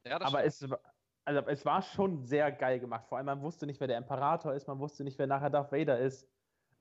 [0.04, 0.72] Ja, Aber stimmt.
[0.72, 0.80] es,
[1.24, 3.06] also es war schon sehr geil gemacht.
[3.08, 5.72] Vor allem, man wusste nicht, wer der Imperator ist, man wusste nicht, wer nachher Darth
[5.72, 6.28] Vader ist.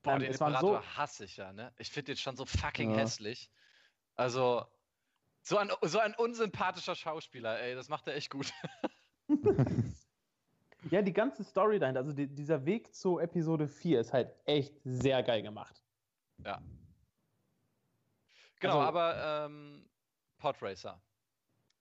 [0.02, 1.72] Boah, ähm, den es Imperator so- hasse ich ja, ne?
[1.78, 2.98] Ich finde den schon so fucking Ja.
[2.98, 3.50] hässlich.
[4.14, 4.64] Also,
[5.42, 8.52] so ein, so ein unsympathischer Schauspieler, ey, das macht er echt gut.
[10.90, 14.74] Ja, die ganze Story dahinter, also die, dieser Weg zu Episode 4 ist halt echt
[14.84, 15.82] sehr geil gemacht.
[18.60, 19.88] Genau, Also- aber ähm,
[20.38, 21.00] Podracer.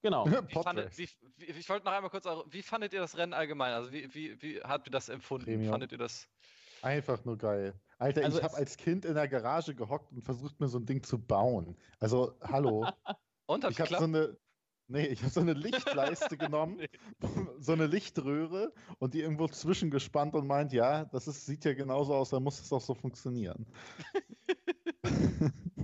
[0.01, 0.25] Genau.
[0.49, 3.73] Wie fandet, wie, wie, ich wollte noch einmal kurz, wie fandet ihr das Rennen allgemein?
[3.73, 5.45] Also wie, wie, wie habt ihr das empfunden?
[5.45, 5.71] Premium.
[5.71, 6.27] Fandet ihr das?
[6.83, 7.73] Einfach nur geil.
[7.97, 10.85] Alter, Also ich habe als Kind in der Garage gehockt und versucht, mir so ein
[10.85, 11.75] Ding zu bauen.
[11.99, 12.85] Also, hallo.
[13.47, 13.99] Und hat ich habe geklappt?
[13.99, 14.37] so eine.
[14.87, 16.89] Nee, ich habe so eine Lichtleiste genommen, Nee.
[17.59, 22.13] so eine Lichtröhre und die irgendwo zwischengespannt und meint, ja, das ist, sieht ja genauso
[22.13, 23.65] aus, dann muss es auch so funktionieren.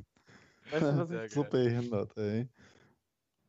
[0.72, 2.48] Weißt du, was ich, so behindert, ey.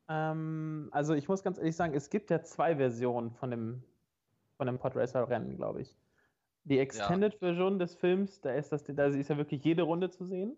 [0.09, 3.85] ähm, also ich muss ganz ehrlich sagen, es gibt ja zwei Versionen von dem,
[4.57, 5.97] von dem Podracer-Rennen, glaube ich.
[6.65, 10.57] Die Extended-Version des Films, da ist, das, da ist ja wirklich jede Runde zu sehen.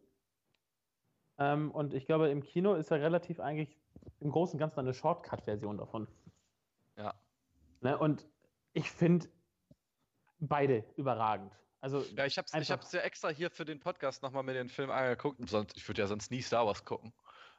[1.39, 3.77] Ähm, und ich glaube, im Kino ist ja relativ eigentlich
[4.21, 6.09] im Großen und Ganzen eine Shortcut-Version davon.
[6.97, 7.15] Ja.
[7.81, 7.99] Ne?
[7.99, 8.27] Und
[8.73, 9.29] ich finde
[10.39, 11.53] beide überragend.
[11.81, 14.91] Also Ja, ich Einfach- hab's ja extra hier für den Podcast nochmal mir den Film
[14.91, 15.39] angeguckt.
[15.75, 17.13] ich würde ja sonst nie Star Wars gucken.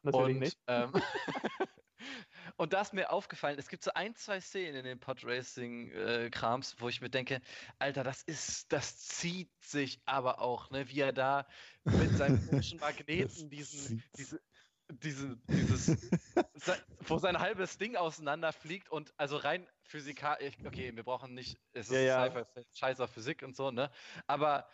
[0.04, 0.60] natürlich und, nicht.
[0.68, 0.92] Ähm,
[2.58, 6.90] und da ist mir aufgefallen, es gibt so ein, zwei Szenen in den Podracing-Krams, wo
[6.90, 7.42] ich mir denke,
[7.80, 10.90] Alter, das ist, das zieht sich aber auch, ne?
[10.90, 11.48] Wie er da
[11.84, 14.42] mit seinem komischen Magneten diesen, diese,
[14.90, 15.86] diese, dieses,
[16.56, 21.90] se- wo sein halbes Ding auseinanderfliegt und also rein physikalisch, okay, wir brauchen nicht, es
[21.90, 22.46] ist Ja, ja.
[22.74, 23.90] Scheiß auf Physik und so, ne?
[24.28, 24.68] Aber,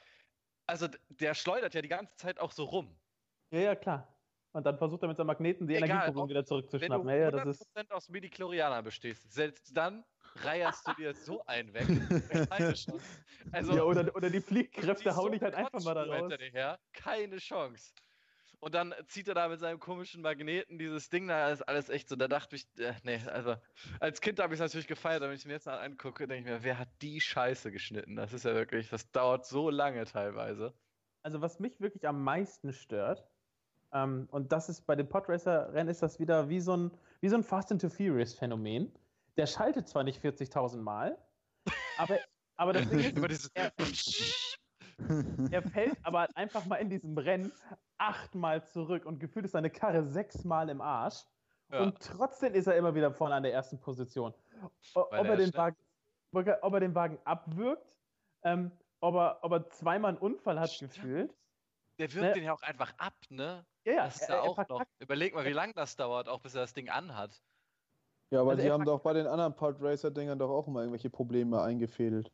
[0.68, 3.00] also der schleudert ja die ganze Zeit auch so rum.
[3.52, 4.18] Ja, ja, klar.
[4.54, 7.08] Und dann versucht er mit seinem Magneten die ob- wieder Wenn zurückzuschnappen.
[7.08, 7.92] du Ja, ja, das 100% ist.
[7.92, 10.04] aus Midi-Chlorianer bestehst, selbst dann
[10.36, 11.88] reierst du dir so einen weg.
[12.50, 13.00] Keine Chance.
[13.54, 16.16] Also, ja, oder, oder die Fliehkräfte hauen dich halt einfach mal da raus.
[16.20, 16.80] hinter dir her.
[16.92, 17.94] Keine Chance.
[18.62, 22.08] Und dann zieht er da mit seinem komischen Magneten dieses Ding da, ist alles echt
[22.08, 22.16] so.
[22.16, 23.56] Da dachte ich, äh, nee, also
[24.00, 26.56] als Kind habe ich es natürlich gefeiert, wenn ich mir jetzt mal angucke, denke ich
[26.56, 28.16] mir, wer hat die Scheiße geschnitten?
[28.16, 30.76] Das ist ja wirklich, das dauert so lange teilweise.
[31.24, 33.28] Also was mich wirklich am meisten stört,
[33.94, 37.38] ähm, und das ist bei den Podracer-Rennen ist das wieder wie so ein, wie so
[37.38, 38.92] ein Fast and Furious Phänomen.
[39.38, 41.18] Der schaltet zwar nicht 40.000 Mal,
[41.98, 42.20] aber,
[42.58, 43.74] aber das Ding ist, er,
[45.52, 47.52] er fällt aber einfach mal in diesem Rennen
[47.98, 51.26] achtmal zurück und gefühlt ist seine Karre sechsmal im Arsch.
[51.72, 51.84] Ja.
[51.84, 54.34] Und trotzdem ist er immer wieder vorne an der ersten Position.
[54.94, 55.78] Ob er, den Wagen,
[56.34, 57.96] ob er den Wagen abwirkt,
[58.44, 60.94] ähm, ob, er, ob er zweimal einen Unfall hat Stimmt.
[60.94, 61.36] gefühlt.
[62.00, 62.34] Der wirkt ne?
[62.34, 63.66] den ja auch einfach ab, ne?
[63.86, 64.06] Ja, ja.
[64.06, 64.84] Das ist er, auch noch.
[65.00, 67.42] Überleg mal, wie lange das dauert, auch bis er das Ding anhat.
[68.32, 71.10] Ja, aber also die haben doch bei den anderen Pod Racer-Dingern doch auch immer irgendwelche
[71.10, 72.32] Probleme eingefädelt.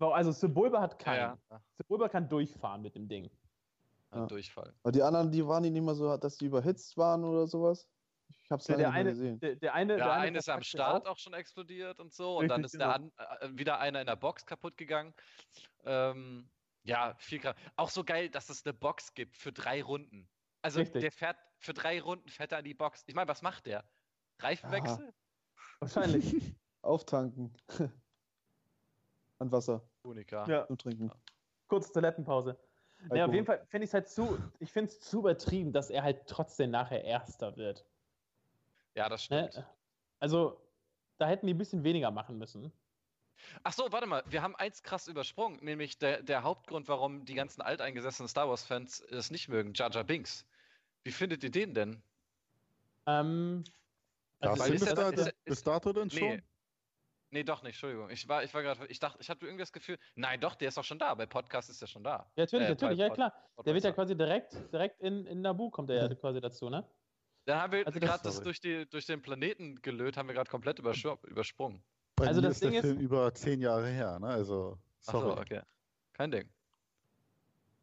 [0.00, 1.38] Also Sebulba hat keinen.
[1.50, 1.60] Ja.
[1.76, 3.30] Sebulba kann durchfahren mit dem Ding.
[4.12, 4.26] Ja.
[4.26, 4.72] Durchfall.
[4.82, 7.88] Aber die anderen, die waren die nicht mal so, dass die überhitzt waren oder sowas?
[8.44, 9.40] Ich hab's leider nicht gesehen.
[9.40, 11.12] Der, der, eine, der, der eine, ist am Start auch.
[11.12, 11.18] auch.
[11.18, 12.38] schon explodiert und so.
[12.38, 12.90] Richtig, und dann ist genau.
[12.90, 15.14] an, äh, wieder einer in der Box kaputt gegangen.
[15.84, 16.48] Ähm,
[16.84, 17.56] ja, viel krass.
[17.76, 20.28] Auch so geil, dass es eine Box gibt für drei Runden.
[20.62, 21.02] Also Richtig.
[21.02, 23.04] der fährt für drei Runden fährt er an die Box.
[23.06, 23.84] Ich meine, was macht der?
[24.40, 25.06] Reifenwechsel?
[25.06, 25.14] Aha.
[25.80, 26.54] Wahrscheinlich.
[26.82, 27.54] Auftanken.
[29.38, 29.82] An Wasser.
[30.02, 30.46] Unika.
[30.48, 30.66] Ja.
[30.66, 31.10] Zum Trinken.
[31.68, 32.56] Kurze Toilettenpause.
[33.14, 35.90] Ja, auf jeden Fall finde ich es halt zu, ich finde es zu übertrieben, dass
[35.90, 37.84] er halt trotzdem nachher Erster wird.
[38.94, 39.48] Ja, das ne?
[39.48, 39.64] stimmt.
[39.64, 39.70] Ne?
[40.18, 40.60] Also,
[41.18, 42.72] da hätten die ein bisschen weniger machen müssen.
[43.62, 47.34] Ach so, warte mal, wir haben eins krass übersprungen, nämlich der, der Hauptgrund, warum die
[47.34, 50.44] ganzen alteingesessenen Star Wars-Fans es nicht mögen, Jar Jar Binks.
[51.04, 52.02] Wie findet ihr den denn?
[53.06, 53.62] Ähm,
[54.40, 56.42] also ist bis, da, ist, bis dato denn schon?
[57.30, 57.44] Nee.
[57.44, 58.10] Doch nicht, Entschuldigung.
[58.10, 60.68] Ich war, ich war gerade, ich dachte, ich hatte irgendwie das Gefühl, nein, doch, der
[60.68, 61.14] ist doch schon da.
[61.14, 62.30] Bei Podcast ist er schon da.
[62.36, 63.32] Ja, natürlich, äh, natürlich, ja klar.
[63.64, 66.84] Der wird ja quasi direkt, direkt in, in Nabu kommt er ja quasi dazu, ne?
[67.44, 70.34] Dann haben wir also gerade das, das durch, die, durch den Planeten gelöt, haben wir
[70.34, 71.82] gerade komplett übersprungen.
[72.16, 74.26] Bei also das ist Ding der Film ist über zehn Jahre her, ne?
[74.26, 75.30] Also, sorry.
[75.30, 75.62] Ach so, okay.
[76.12, 76.48] Kein Ding.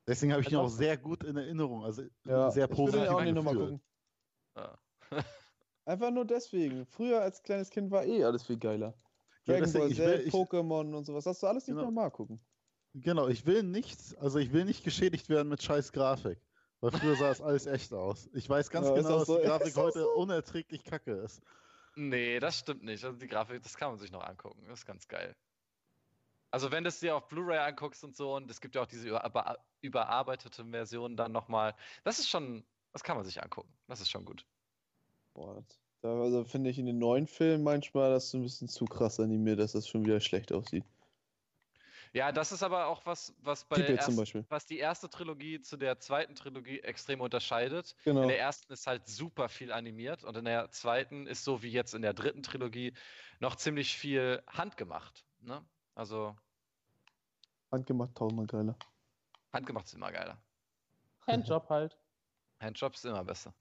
[0.08, 3.04] Deswegen habe ich ihn auch sehr gut in Erinnerung, also ja, sehr positiv.
[3.04, 3.82] Ich will auch gucken.
[4.56, 4.78] Ja.
[5.86, 6.86] Einfach nur deswegen.
[6.86, 8.94] Früher als kleines Kind war eh alles viel geiler.
[9.46, 11.26] Dragon Ball Z, Pokémon und sowas.
[11.26, 11.88] Hast du alles nicht genau.
[11.88, 12.40] nochmal gucken.
[12.94, 16.40] Genau, ich will nichts, also ich will nicht geschädigt werden mit scheiß Grafik.
[16.82, 18.30] Weil früher sah es alles echt aus.
[18.34, 19.38] Ich weiß ganz ja, genau, dass so?
[19.38, 20.10] die Grafik heute so?
[20.16, 21.42] unerträglich kacke ist.
[21.96, 23.04] Nee, das stimmt nicht.
[23.04, 24.64] Also die Grafik, das kann man sich noch angucken.
[24.68, 25.36] Das ist ganz geil.
[26.52, 28.88] Also wenn du es dir auf Blu-ray anguckst und so, und es gibt ja auch
[28.88, 33.74] diese über, überarbeitete Version dann nochmal, das ist schon, das kann man sich angucken.
[33.88, 34.46] Das ist schon gut.
[35.34, 35.62] Boah, da
[36.06, 39.60] also finde ich in den neuen Filmen manchmal das so ein bisschen zu krass animiert,
[39.60, 40.86] dass das schon wieder schlecht aussieht.
[42.16, 45.76] Ja, das ist aber auch was, was bei der ersten, was die erste Trilogie zu
[45.76, 47.94] der zweiten Trilogie extrem unterscheidet.
[48.06, 48.22] Genau.
[48.22, 51.72] In der ersten ist halt super viel animiert und in der zweiten ist so wie
[51.72, 52.94] jetzt in der dritten Trilogie
[53.42, 55.26] noch ziemlich viel handgemacht.
[55.42, 55.62] Ne?
[55.94, 56.38] Also.
[57.70, 58.78] Handgemacht tausendmal geiler.
[59.52, 60.38] Handgemacht ist immer geiler.
[61.28, 61.98] Handjob halt.
[62.62, 63.54] Handjob ist immer besser.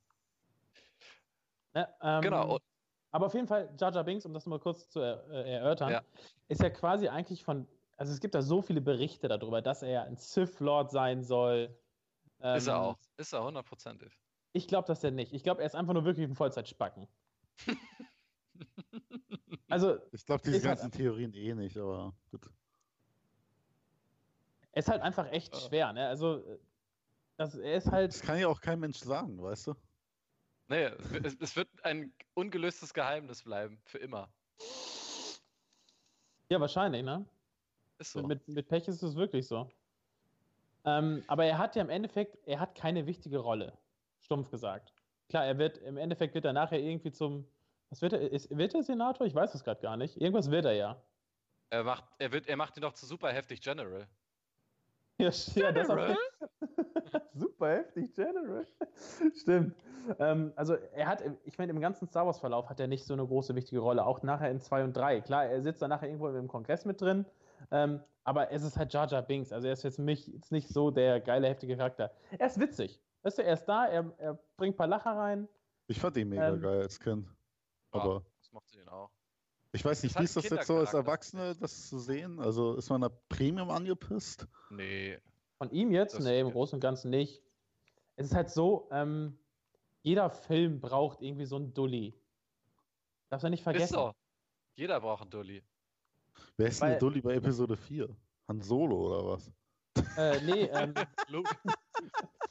[1.74, 2.58] Ne, ähm, genau.
[3.10, 5.90] Aber auf jeden Fall, Jar Jar Binks, um das mal kurz zu er, äh, erörtern,
[5.90, 6.02] ja.
[6.48, 9.90] ist ja quasi eigentlich von, also es gibt da so viele Berichte darüber, dass er
[9.90, 11.76] ja ein Sith Lord sein soll.
[12.40, 12.98] Ähm, ist er auch.
[13.16, 14.18] Ist er hundertprozentig.
[14.52, 15.32] Ich glaube das ja nicht.
[15.32, 17.06] Ich glaube, er ist einfach nur wirklich ein Vollzeitspacken.
[19.68, 19.98] also.
[20.12, 22.48] Ich glaube diese ganzen halt, Theorien eh nicht, aber gut.
[24.72, 26.08] Es ist halt einfach echt schwer, ne?
[26.08, 26.42] Also,
[27.36, 28.12] das, er ist halt.
[28.12, 29.74] Das kann ja auch kein Mensch sagen, weißt du?
[30.74, 30.90] Nee,
[31.22, 34.28] es, es wird ein ungelöstes Geheimnis bleiben, für immer.
[36.48, 37.24] Ja, wahrscheinlich, ne?
[37.98, 38.26] Ist so.
[38.26, 39.70] Mit, mit Pech ist es wirklich so.
[40.84, 43.72] Ähm, aber er hat ja im Endeffekt, er hat keine wichtige Rolle,
[44.18, 44.92] stumpf gesagt.
[45.28, 47.46] Klar, er wird, im Endeffekt wird er nachher irgendwie zum,
[47.90, 49.28] was wird er, ist, wird er Senator?
[49.28, 50.20] Ich weiß es gerade gar nicht.
[50.20, 51.00] Irgendwas wird er ja.
[51.70, 54.08] Er macht, er wird, er macht ihn doch zu super heftig General.
[55.18, 56.16] Ja, ja das auch,
[57.34, 58.66] super heftig, General.
[59.40, 59.74] Stimmt.
[60.18, 63.26] Ähm, also er hat, ich meine, im ganzen Star Wars-Verlauf hat er nicht so eine
[63.26, 65.20] große wichtige Rolle, auch nachher in 2 und 3.
[65.22, 67.24] Klar, er sitzt da nachher irgendwo im Kongress mit drin,
[67.70, 69.52] ähm, aber es ist halt Jar Jar Binks.
[69.52, 72.12] Also er ist jetzt mich jetzt nicht so der geile, heftige Charakter.
[72.38, 73.00] Er ist witzig.
[73.22, 75.48] Weißt du, er ist da, er, er bringt ein paar Lacher rein.
[75.86, 77.28] Ich fand ihn mega ähm, geil als Kind.
[77.90, 78.14] Aber.
[78.14, 79.10] Ja, das macht sie ihn auch.
[79.72, 82.38] Ich weiß nicht, wie ist das jetzt so als Erwachsene, das zu sehen?
[82.38, 84.46] Also ist man da Premium angepisst?
[84.70, 85.18] Nee.
[85.64, 86.16] Von ihm jetzt?
[86.16, 87.42] Das nee, im Großen und Ganzen nicht.
[88.16, 89.38] Es ist halt so, ähm,
[90.02, 92.14] jeder Film braucht irgendwie so einen Dulli.
[93.30, 93.84] Darfst du nicht vergessen.
[93.84, 94.12] Ist so.
[94.74, 95.62] Jeder braucht einen Dulli.
[96.58, 98.14] Wer ist denn der Dulli bei Episode 4?
[98.46, 99.50] Han Solo oder was?
[100.18, 100.92] Äh, nee, ähm.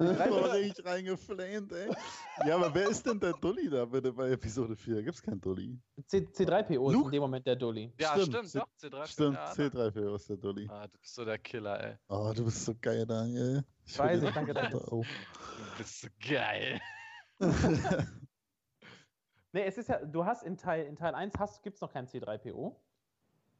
[0.00, 1.90] Oh, richtig reingeflamed, ey.
[2.46, 5.02] Ja, aber wer ist denn der Dulli da bitte bei Episode 4?
[5.02, 5.78] Gibt's keinen Dulli?
[6.06, 7.92] C C3PO ist in dem Moment der Dulli.
[8.00, 8.68] Ja, stimmt, stimmt doch.
[8.80, 9.06] C3PO.
[9.06, 10.68] Stimmt, ja, C3PO ist der Dulli.
[10.70, 11.96] Ah, du bist so der Killer, ey.
[12.08, 13.62] Oh, du bist so geil, Daniel.
[13.84, 14.78] Ich weiß, ich danke, danke.
[14.78, 15.04] Du
[15.76, 16.80] bist so geil.
[19.52, 22.06] nee, es ist ja, du hast in Teil, in Teil 1 hast, gibt's noch keinen
[22.06, 22.74] C3PO.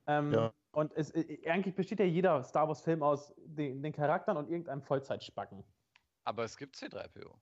[0.06, 0.54] Ähm, ja.
[0.72, 4.80] Und es, äh, eigentlich besteht ja jeder Star Wars-Film aus den, den, Charakteren und irgendeinem
[4.80, 5.64] Vollzeitspacken.
[6.24, 7.34] Aber es gibt C3PO.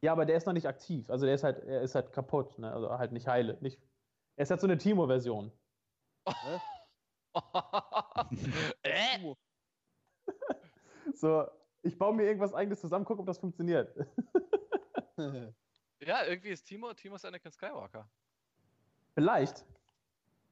[0.00, 1.10] Ja, aber der ist noch nicht aktiv.
[1.10, 2.72] Also der ist halt, er ist halt kaputt, ne?
[2.72, 3.58] Also halt nicht heile.
[3.60, 3.80] Nicht,
[4.36, 5.50] er ist halt so eine Timo-Version.
[8.82, 9.34] äh?
[11.14, 11.48] so,
[11.82, 13.94] ich baue mir irgendwas eigenes zusammen, gucke, ob das funktioniert.
[16.00, 18.08] ja, irgendwie ist Timo, Timo ist Anakin Skywalker.
[19.14, 19.64] Vielleicht.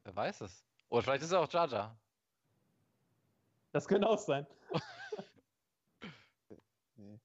[0.03, 0.65] Wer weiß es.
[0.89, 1.97] Oder vielleicht ist er auch Jar.
[3.71, 4.47] Das könnte auch sein.
[6.95, 7.19] nee.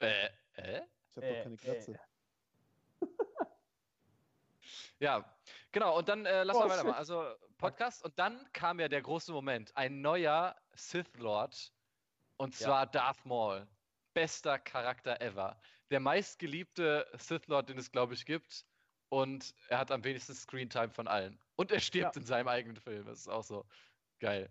[0.00, 0.82] Äh, äh?
[1.08, 1.92] Ich hab äh, doch keine Katze.
[3.00, 3.06] Äh.
[5.00, 5.24] ja,
[5.72, 5.98] genau.
[5.98, 6.96] Und dann äh, lass oh, mal weitermachen.
[6.96, 7.24] Also
[7.58, 8.04] Podcast.
[8.04, 9.76] Und dann kam ja der große Moment.
[9.76, 11.72] Ein neuer Sith Lord.
[12.36, 12.86] Und zwar ja.
[12.86, 13.66] Darth Maul.
[14.14, 15.60] Bester Charakter ever.
[15.90, 18.64] Der meistgeliebte Sith Lord, den es, glaube ich, gibt.
[19.10, 21.38] Und er hat am wenigsten Screentime von allen.
[21.56, 22.20] Und er stirbt ja.
[22.20, 23.04] in seinem eigenen Film.
[23.04, 23.66] Das ist auch so
[24.20, 24.48] geil.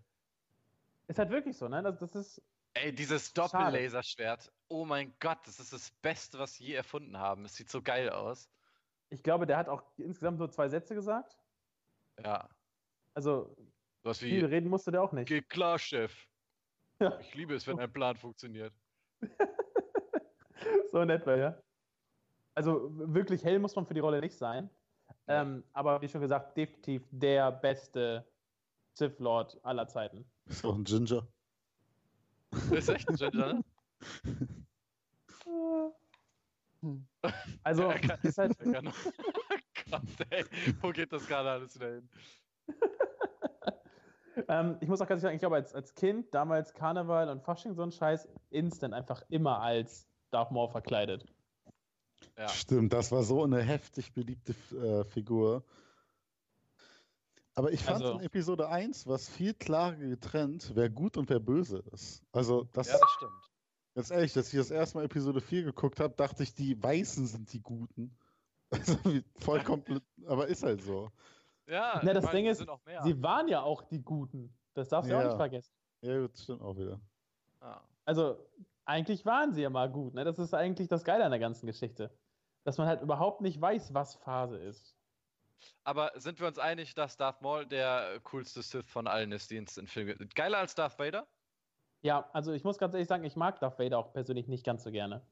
[1.08, 1.82] Ist halt wirklich so, ne?
[1.82, 2.42] Das, das ist.
[2.74, 4.52] Ey, dieses Doppellaserschwert.
[4.72, 7.44] Oh mein Gott, das ist das Beste, was sie je erfunden haben.
[7.44, 8.48] Es sieht so geil aus.
[9.08, 11.36] Ich glaube, der hat auch insgesamt nur zwei Sätze gesagt.
[12.24, 12.48] Ja.
[13.14, 13.56] Also,
[14.04, 15.26] was viel reden musste der auch nicht.
[15.26, 16.14] Geht klar, Chef.
[17.00, 17.18] Ja.
[17.18, 18.72] Ich liebe es, wenn ein Plan funktioniert.
[20.92, 21.60] so in etwa, ja.
[22.54, 24.70] Also wirklich hell muss man für die Rolle nicht sein.
[25.26, 28.24] Ähm, aber wie schon gesagt, definitiv der beste
[28.92, 30.24] Sith Lord aller Zeiten.
[30.46, 31.26] Ist auch ein Ginger.
[32.70, 33.64] Ist echt ein Ginger, ne?
[37.62, 38.56] Also, kann, ist halt.
[39.90, 40.44] Gott, ey,
[40.80, 42.08] wo geht das gerade alles wieder hin?
[44.48, 47.42] ähm, ich muss auch ganz ehrlich sagen, ich glaube, als, als Kind, damals Karneval und
[47.42, 51.26] Fasching, so ein Scheiß, instant einfach immer als Darth Maul verkleidet.
[52.38, 52.48] Ja.
[52.48, 55.64] Stimmt, das war so eine heftig beliebte äh, Figur.
[57.54, 61.40] Aber ich fand also, in Episode 1 was viel klarer getrennt, wer gut und wer
[61.40, 62.22] böse ist.
[62.32, 63.50] Also das, ja, das stimmt.
[63.94, 67.26] Ganz ehrlich, dass ich das erste Mal Episode 4 geguckt habe, dachte ich, die Weißen
[67.26, 68.16] sind die Guten.
[68.72, 68.96] Also
[69.40, 71.10] voll komplett, aber ist halt so.
[71.66, 72.64] Ja, Na, das meine, Ding ist,
[73.02, 74.56] sie waren ja auch die Guten.
[74.74, 75.20] Das darfst du ja.
[75.20, 75.72] auch nicht vergessen.
[76.02, 77.00] Ja, das stimmt auch wieder.
[77.58, 77.80] Ah.
[78.04, 78.38] Also,
[78.84, 80.14] eigentlich waren sie ja mal gut.
[80.14, 80.24] Ne?
[80.24, 82.16] Das ist eigentlich das Geile an der ganzen Geschichte.
[82.62, 84.96] Dass man halt überhaupt nicht weiß, was Phase ist.
[85.84, 89.56] Aber sind wir uns einig, dass Darth Maul der coolste Sith von allen ist, die
[89.56, 90.34] es in Filmen gibt?
[90.34, 91.26] Geiler als Darth Vader?
[92.02, 94.84] Ja, also ich muss ganz ehrlich sagen, ich mag Darth Vader auch persönlich nicht ganz
[94.84, 95.22] so gerne.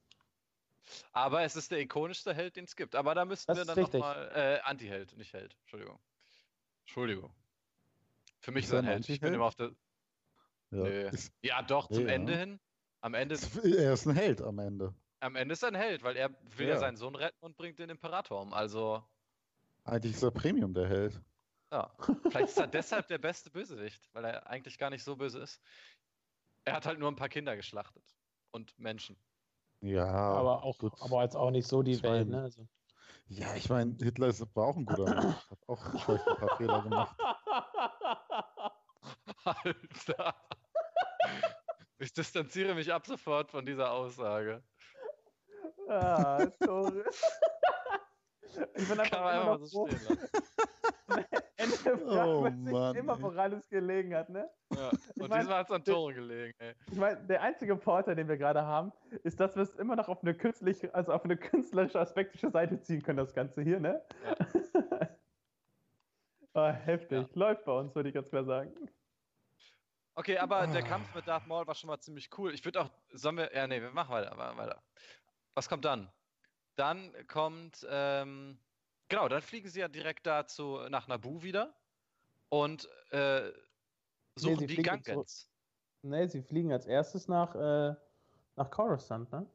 [1.13, 2.95] Aber es ist der ikonischste Held, den es gibt.
[2.95, 4.31] Aber da müssten das wir dann nochmal.
[4.35, 5.57] Äh, Anti-Held, nicht Held.
[5.63, 5.99] Entschuldigung.
[6.83, 7.35] Entschuldigung.
[8.41, 9.09] Für mich ist er ein Held.
[9.09, 9.73] Ich bin immer auf der.
[10.71, 11.11] Ja, nee.
[11.43, 12.15] ja doch, zum ja.
[12.15, 12.61] Ende hin.
[13.01, 13.37] Am Ende.
[13.65, 14.95] Er ist ein Held am Ende.
[15.21, 17.57] Am Ende ist er ein Held, weil er will ja, ja seinen Sohn retten und
[17.57, 18.53] bringt den Imperator um.
[18.53, 19.03] Also.
[19.85, 21.21] Eigentlich ist er Premium der Held.
[21.71, 21.91] Ja.
[22.23, 25.61] Vielleicht ist er deshalb der beste Bösewicht, weil er eigentlich gar nicht so böse ist.
[26.69, 28.05] Er hat halt nur ein paar Kinder geschlachtet.
[28.51, 29.17] Und Menschen.
[29.81, 30.07] Ja.
[30.07, 30.93] Aber auch, gut.
[31.01, 32.43] aber jetzt auch nicht so die ich Welt, mein, ne?
[32.43, 32.69] Also.
[33.29, 35.37] Ja, ich meine, Hitler ist, war auch ein guter Mensch.
[35.51, 37.17] Hat auch vielleicht ein paar Fehler gemacht.
[39.45, 40.35] Alter.
[41.99, 44.63] Ich distanziere mich ab sofort von dieser Aussage.
[45.89, 47.03] Ah, sorry.
[48.75, 50.29] ich bin einfach Kann immer so stehen lassen.
[51.57, 54.51] Ende fragt oh, man sich Mann, immer, woran es gelegen hat, ne?
[54.79, 54.89] Ja.
[54.91, 56.75] Und ich mein, diesmal hat es an Tore gelegen, ey.
[56.91, 58.93] Ich meine, der einzige Vorteil, den wir gerade haben,
[59.25, 62.81] ist, dass wir es immer noch auf eine künstliche, also auf eine künstlerische, aspektische Seite
[62.81, 64.03] ziehen können, das Ganze hier, ne?
[64.25, 65.09] Ja.
[66.55, 67.27] oh, heftig.
[67.29, 67.29] Ja.
[67.35, 68.73] Läuft bei uns, würde ich ganz klar sagen.
[70.15, 70.73] Okay, aber oh.
[70.73, 72.55] der Kampf mit Darth Maul war schon mal ziemlich cool.
[72.55, 74.83] Ich würde auch, sollen wir, ja, nee, wir machen weiter, weiter.
[75.55, 76.11] Was kommt dann?
[76.77, 78.59] Dann kommt, ähm,
[79.09, 81.75] genau, dann fliegen sie ja direkt dazu nach Naboo wieder
[82.49, 83.51] und äh,
[84.39, 85.51] suchen nee, die Gangans.
[86.03, 87.95] Nee, sie fliegen als erstes nach, äh,
[88.57, 89.47] nach Coruscant, ne?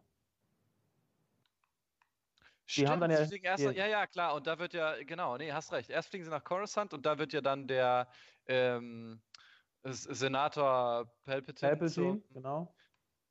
[2.66, 5.72] Stimmt, haben dann ja, erst, ja, ja, klar, und da wird ja, genau, nee, hast
[5.74, 5.90] recht.
[5.90, 8.08] Erst fliegen sie nach Coruscant und da wird ja dann der,
[8.48, 9.22] ähm,
[9.84, 12.74] Senator Palpatine, Palpatine zum, genau.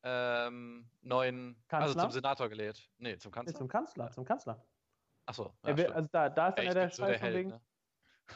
[0.03, 1.89] Ähm, neuen, Kanzler?
[1.89, 2.91] also zum Senator gelegt.
[2.99, 3.53] Nee, zum Kanzler.
[3.53, 4.67] Nee, zum Kanzler, zum Kanzler.
[5.27, 5.55] Achso.
[5.65, 7.61] Ja, also da, da ist dann ja, der Stress so der Held, wegen, ne?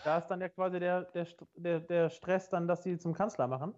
[0.04, 3.46] Da ist dann ja quasi der, der, der, der Stress dann, dass sie zum Kanzler
[3.46, 3.74] machen.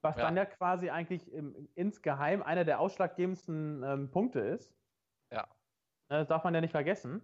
[0.00, 0.22] Was ja.
[0.22, 4.72] dann ja quasi eigentlich im, insgeheim einer der ausschlaggebendsten ähm, Punkte ist.
[5.32, 5.48] Ja.
[6.08, 7.20] Ne, das darf man ja nicht vergessen.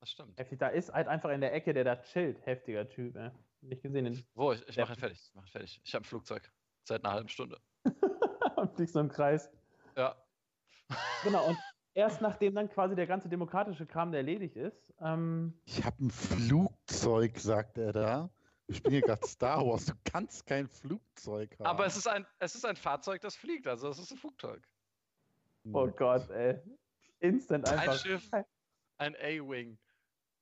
[0.00, 0.38] Das stimmt.
[0.38, 2.44] Heftig, da ist halt einfach in der Ecke, der da chillt.
[2.46, 3.30] Heftiger Typ, ey.
[3.60, 4.26] Nicht gesehen.
[4.34, 4.52] Wo?
[4.52, 5.20] Ich, ich mache ihn fertig.
[5.20, 5.80] Ich mach ihn fertig.
[5.84, 6.50] Ich habe ein Flugzeug.
[6.84, 7.60] Seit einer halben Stunde.
[8.56, 9.50] und fliegst so im Kreis.
[9.96, 10.16] Ja.
[11.22, 11.58] Genau, und
[11.94, 14.92] erst nachdem dann quasi der ganze demokratische Kram erledigt ist.
[15.00, 18.30] Ähm, ich habe ein Flugzeug, sagt er da.
[18.68, 19.86] Ich bin hier gerade Star Wars.
[19.86, 21.66] Du kannst kein Flugzeug haben.
[21.66, 23.66] Aber es ist, ein, es ist ein Fahrzeug, das fliegt.
[23.66, 24.62] Also es ist ein Flugzeug.
[25.72, 26.58] Oh Gott, ey.
[27.20, 27.92] Instant einfach.
[27.92, 28.30] Ein Schiff,
[28.98, 29.78] ein A-Wing.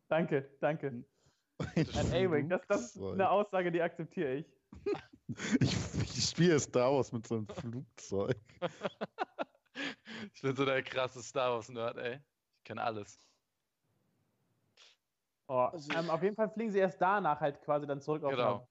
[0.09, 1.05] Danke, danke.
[1.59, 4.47] Ein A-Wing, das, das ist eine Aussage, die akzeptiere ich.
[5.61, 8.37] Ich, ich spiele Star Wars mit so einem Flugzeug.
[10.35, 12.21] ich bin so der krasse Star Wars-Nerd, ey.
[12.59, 13.19] Ich kenne alles.
[15.49, 18.31] Oh, also ähm, auf jeden Fall fliegen sie erst danach halt quasi dann zurück auf
[18.31, 18.69] genau.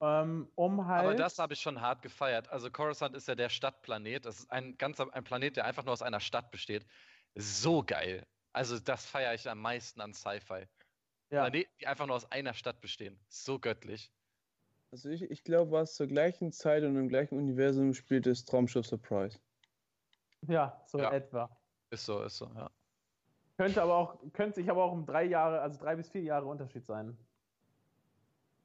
[0.00, 1.04] Ähm, um halt.
[1.04, 2.48] Aber das habe ich schon hart gefeiert.
[2.50, 4.26] Also Coruscant ist ja der Stadtplanet.
[4.26, 6.84] Das ist ein ganzer ein Planet, der einfach nur aus einer Stadt besteht.
[7.34, 8.26] So geil.
[8.52, 10.66] Also das feiere ich am meisten an Sci-Fi.
[11.30, 11.42] Ja.
[11.42, 13.18] Planeten, die einfach nur aus einer Stadt bestehen.
[13.28, 14.12] So göttlich.
[14.92, 18.86] Also ich, ich glaube, was zur gleichen Zeit und im gleichen Universum spielt, ist Traumschiff
[18.86, 19.38] Surprise.
[20.48, 21.12] Ja, so ja.
[21.12, 21.50] etwa.
[21.90, 22.70] Ist so, ist so, ja.
[23.56, 26.46] Könnte aber auch, könnte sich aber auch um drei Jahre, also drei bis vier Jahre
[26.46, 27.16] Unterschied sein.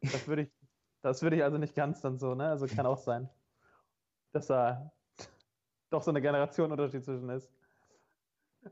[0.02, 0.50] Das würde ich,
[1.02, 2.50] das würde ich also nicht ganz dann so, ne?
[2.50, 3.30] Also kann auch sein,
[4.34, 4.92] dass da
[5.90, 7.50] doch so eine Generation Unterschied zwischen ist.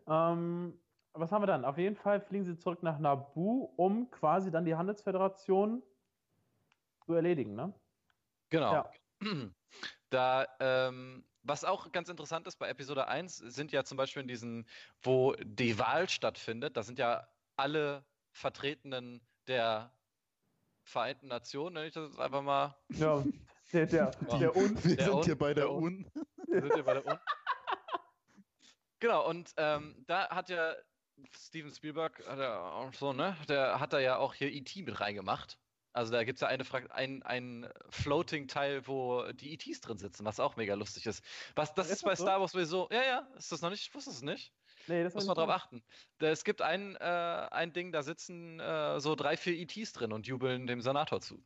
[0.07, 0.79] Ähm,
[1.13, 1.65] was haben wir dann?
[1.65, 5.83] Auf jeden Fall fliegen sie zurück nach Nabu, um quasi dann die Handelsföderation
[7.05, 7.73] zu erledigen, ne?
[8.49, 8.73] Genau.
[8.73, 8.91] Ja.
[10.11, 14.27] Da ähm, was auch ganz interessant ist bei Episode 1, sind ja zum Beispiel in
[14.27, 14.67] diesen,
[15.01, 19.93] wo die Wahl stattfindet, da sind ja alle Vertretenen der
[20.83, 22.75] Vereinten Nationen, nenne ich das jetzt einfach mal.
[22.89, 23.23] Ja,
[23.73, 24.83] der, der, der UN.
[24.83, 26.09] Wir der sind hier bei der UN.
[26.47, 27.19] Wir sind hier bei der UN.
[28.99, 30.73] genau, und ähm, da hat ja
[31.35, 33.35] Steven Spielberg, hat er auch so, ne?
[33.47, 34.81] Der hat da ja auch hier E.T.
[34.83, 35.59] mit reingemacht.
[35.91, 40.39] Also da gibt es ja eine ein, ein Floating-Teil, wo die ETs drin sitzen, was
[40.39, 41.23] auch mega lustig ist.
[41.55, 42.23] Was, das ist, ist bei so?
[42.23, 42.87] Star Wars sowieso.
[42.91, 43.87] Ja, ja, ist das noch nicht?
[43.87, 44.53] Ich wusste es nicht.
[44.87, 45.83] Nee, das muss man drauf achten.
[46.19, 50.27] Es gibt ein, äh, ein Ding, da sitzen äh, so drei, vier ETs drin und
[50.27, 51.43] jubeln dem Senator zu.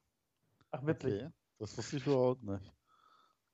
[0.72, 1.14] Ach, witzig.
[1.14, 1.30] Okay.
[1.60, 2.74] Das wusste ich überhaupt nicht.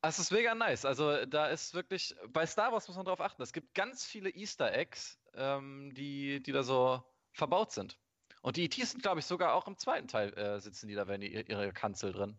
[0.02, 0.86] Es ist mega nice.
[0.86, 3.42] Also da ist wirklich, bei Star Wars muss man drauf achten.
[3.42, 8.00] Es gibt ganz viele Easter Eggs, ähm, die, die da so verbaut sind.
[8.42, 11.08] Und die ETs sind, glaube ich, sogar auch im zweiten Teil äh, sitzen die da,
[11.08, 12.38] wenn die ihre Kanzel drin.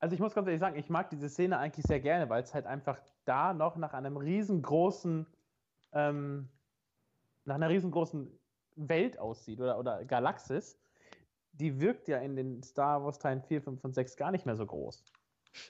[0.00, 2.54] Also ich muss ganz ehrlich sagen, ich mag diese Szene eigentlich sehr gerne, weil es
[2.54, 5.26] halt einfach da noch nach einem riesengroßen,
[5.92, 6.48] ähm,
[7.44, 8.30] nach einer riesengroßen
[8.76, 10.78] Welt aussieht oder, oder Galaxis.
[11.52, 14.56] Die wirkt ja in den Star Wars Teilen 4, 5 und 6 gar nicht mehr
[14.56, 15.04] so groß.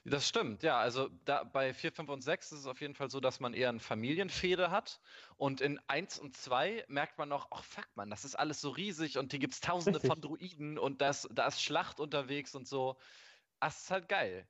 [0.05, 0.79] Das stimmt, ja.
[0.79, 3.55] Also da, bei 4, 5 und 6 ist es auf jeden Fall so, dass man
[3.55, 5.01] eher eine Familienfehde hat.
[5.37, 8.71] Und in 1 und 2 merkt man noch, ach fuck man, das ist alles so
[8.71, 10.11] riesig und hier gibt es tausende Richtig.
[10.11, 12.97] von Druiden und das, da ist Schlacht unterwegs und so.
[13.61, 14.49] Das ist halt geil.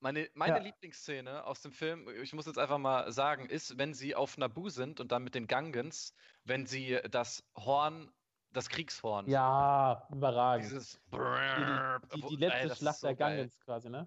[0.00, 0.62] Meine, meine ja.
[0.62, 4.68] Lieblingsszene aus dem Film, ich muss jetzt einfach mal sagen, ist, wenn sie auf Naboo
[4.68, 8.12] sind und dann mit den Gangans, wenn sie das Horn
[8.58, 9.28] das Kriegshorn.
[9.28, 10.66] Ja, überragend.
[10.66, 14.06] Dieses die, die, die letzte ey, Schlacht so der Gangans quasi, ne?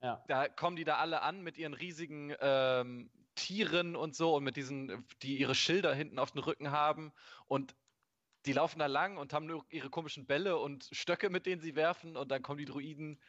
[0.00, 0.22] Ja.
[0.28, 4.56] Da kommen die da alle an mit ihren riesigen ähm, Tieren und so und mit
[4.56, 7.12] diesen, die ihre Schilder hinten auf dem Rücken haben
[7.46, 7.74] und
[8.46, 11.74] die laufen da lang und haben nur ihre komischen Bälle und Stöcke, mit denen sie
[11.74, 13.20] werfen und dann kommen die Druiden,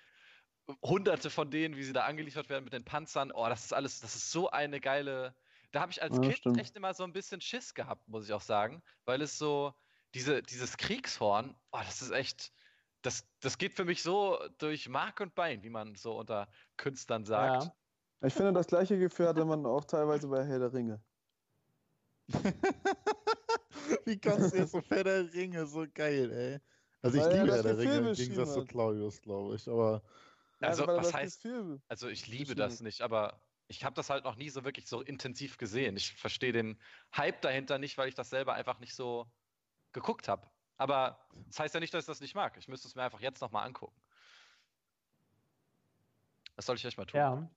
[0.84, 3.32] hunderte von denen, wie sie da angeliefert werden mit den Panzern.
[3.32, 5.36] Oh, das ist alles, das ist so eine geile.
[5.72, 6.60] Da habe ich als ja, Kind stimmt.
[6.60, 9.74] echt immer so ein bisschen Schiss gehabt, muss ich auch sagen, weil es so,
[10.14, 12.51] diese, dieses Kriegshorn, oh, das ist echt,
[13.01, 17.26] das, das geht für mich so durch Mark und Bein, wie man so unter Künstlern
[17.26, 17.64] sagt.
[17.64, 17.76] Ja.
[18.28, 21.01] Ich finde, das gleiche Gefühl hatte man auch teilweise bei Herr der Ringe.
[24.05, 26.60] wie kannst du jetzt so Herr der Ringe, so geil, ey.
[27.01, 30.03] Also ich Weil liebe Herr der Ringe im Gegensatz zu Claudius, glaube ich, aber...
[30.62, 31.47] Also, ja, was heißt,
[31.88, 35.01] also ich liebe das nicht, aber ich habe das halt noch nie so wirklich so
[35.01, 35.95] intensiv gesehen.
[35.95, 36.78] Ich verstehe den
[37.16, 39.32] Hype dahinter nicht, weil ich das selber einfach nicht so
[39.94, 40.48] geguckt habe.
[40.78, 42.56] Aber das heißt ja nicht, dass ich das nicht mag.
[42.58, 43.96] Ich müsste es mir einfach jetzt nochmal angucken.
[46.56, 47.20] Was soll ich echt mal tun?
[47.20, 47.50] Ja.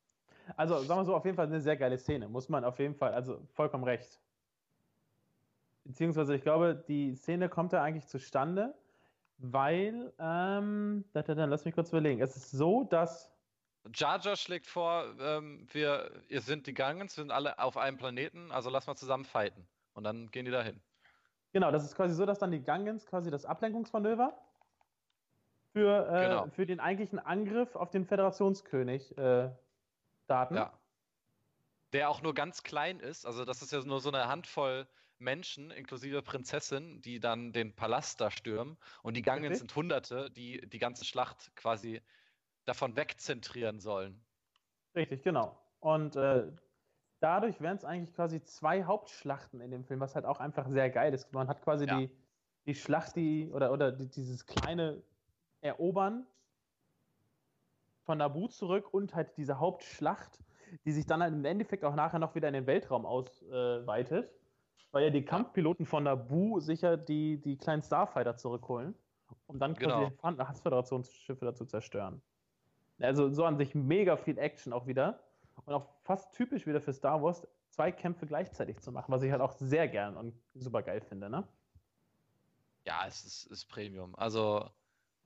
[0.56, 2.28] Also, sagen wir so, auf jeden Fall eine sehr geile Szene.
[2.28, 4.20] Muss man auf jeden Fall, also vollkommen recht.
[5.84, 8.74] Beziehungsweise, ich glaube, die Szene kommt da eigentlich zustande,
[9.38, 12.20] weil, ähm, dann lass mich kurz überlegen.
[12.20, 13.30] Es ist so, dass.
[13.92, 17.98] Jar Jar schlägt vor, ähm, wir, ihr sind die Gangens, wir sind alle auf einem
[17.98, 19.66] Planeten, also lass mal zusammen fighten.
[19.94, 20.80] Und dann gehen die dahin.
[21.52, 24.36] Genau, das ist quasi so, dass dann die Gangens quasi das Ablenkungsmanöver
[25.72, 26.46] für, äh, genau.
[26.48, 29.50] für den eigentlichen Angriff auf den Föderationskönig äh,
[30.26, 30.54] Daten.
[30.54, 30.72] Ja.
[31.92, 33.26] Der auch nur ganz klein ist.
[33.26, 34.86] Also, das ist ja nur so eine Handvoll
[35.18, 38.78] Menschen, inklusive Prinzessin, die dann den Palast da stürmen.
[39.02, 42.00] Und die Gangen sind Hunderte, die die ganze Schlacht quasi
[42.64, 44.24] davon wegzentrieren sollen.
[44.94, 45.58] Richtig, genau.
[45.80, 46.50] Und äh,
[47.22, 50.90] dadurch wären es eigentlich quasi zwei Hauptschlachten in dem Film, was halt auch einfach sehr
[50.90, 51.32] geil ist.
[51.32, 51.98] Man hat quasi ja.
[51.98, 52.10] die,
[52.66, 55.02] die Schlacht, die, oder, oder die, dieses kleine
[55.60, 56.26] Erobern
[58.04, 60.40] von Nabu zurück und halt diese Hauptschlacht,
[60.84, 64.34] die sich dann halt im Endeffekt auch nachher noch wieder in den Weltraum ausweitet, äh,
[64.90, 68.94] weil ja die Kampfpiloten von Nabu sicher die, die kleinen Starfighter zurückholen,
[69.46, 70.32] um dann quasi genau.
[70.32, 72.20] die Hassföderationsschiffe dazu zerstören.
[73.00, 75.20] Also so an sich mega viel Action auch wieder
[75.64, 79.30] und auch fast typisch wieder für Star Wars, zwei Kämpfe gleichzeitig zu machen, was ich
[79.30, 81.46] halt auch sehr gern und super geil finde, ne?
[82.84, 84.14] Ja, es ist, ist Premium.
[84.16, 84.68] Also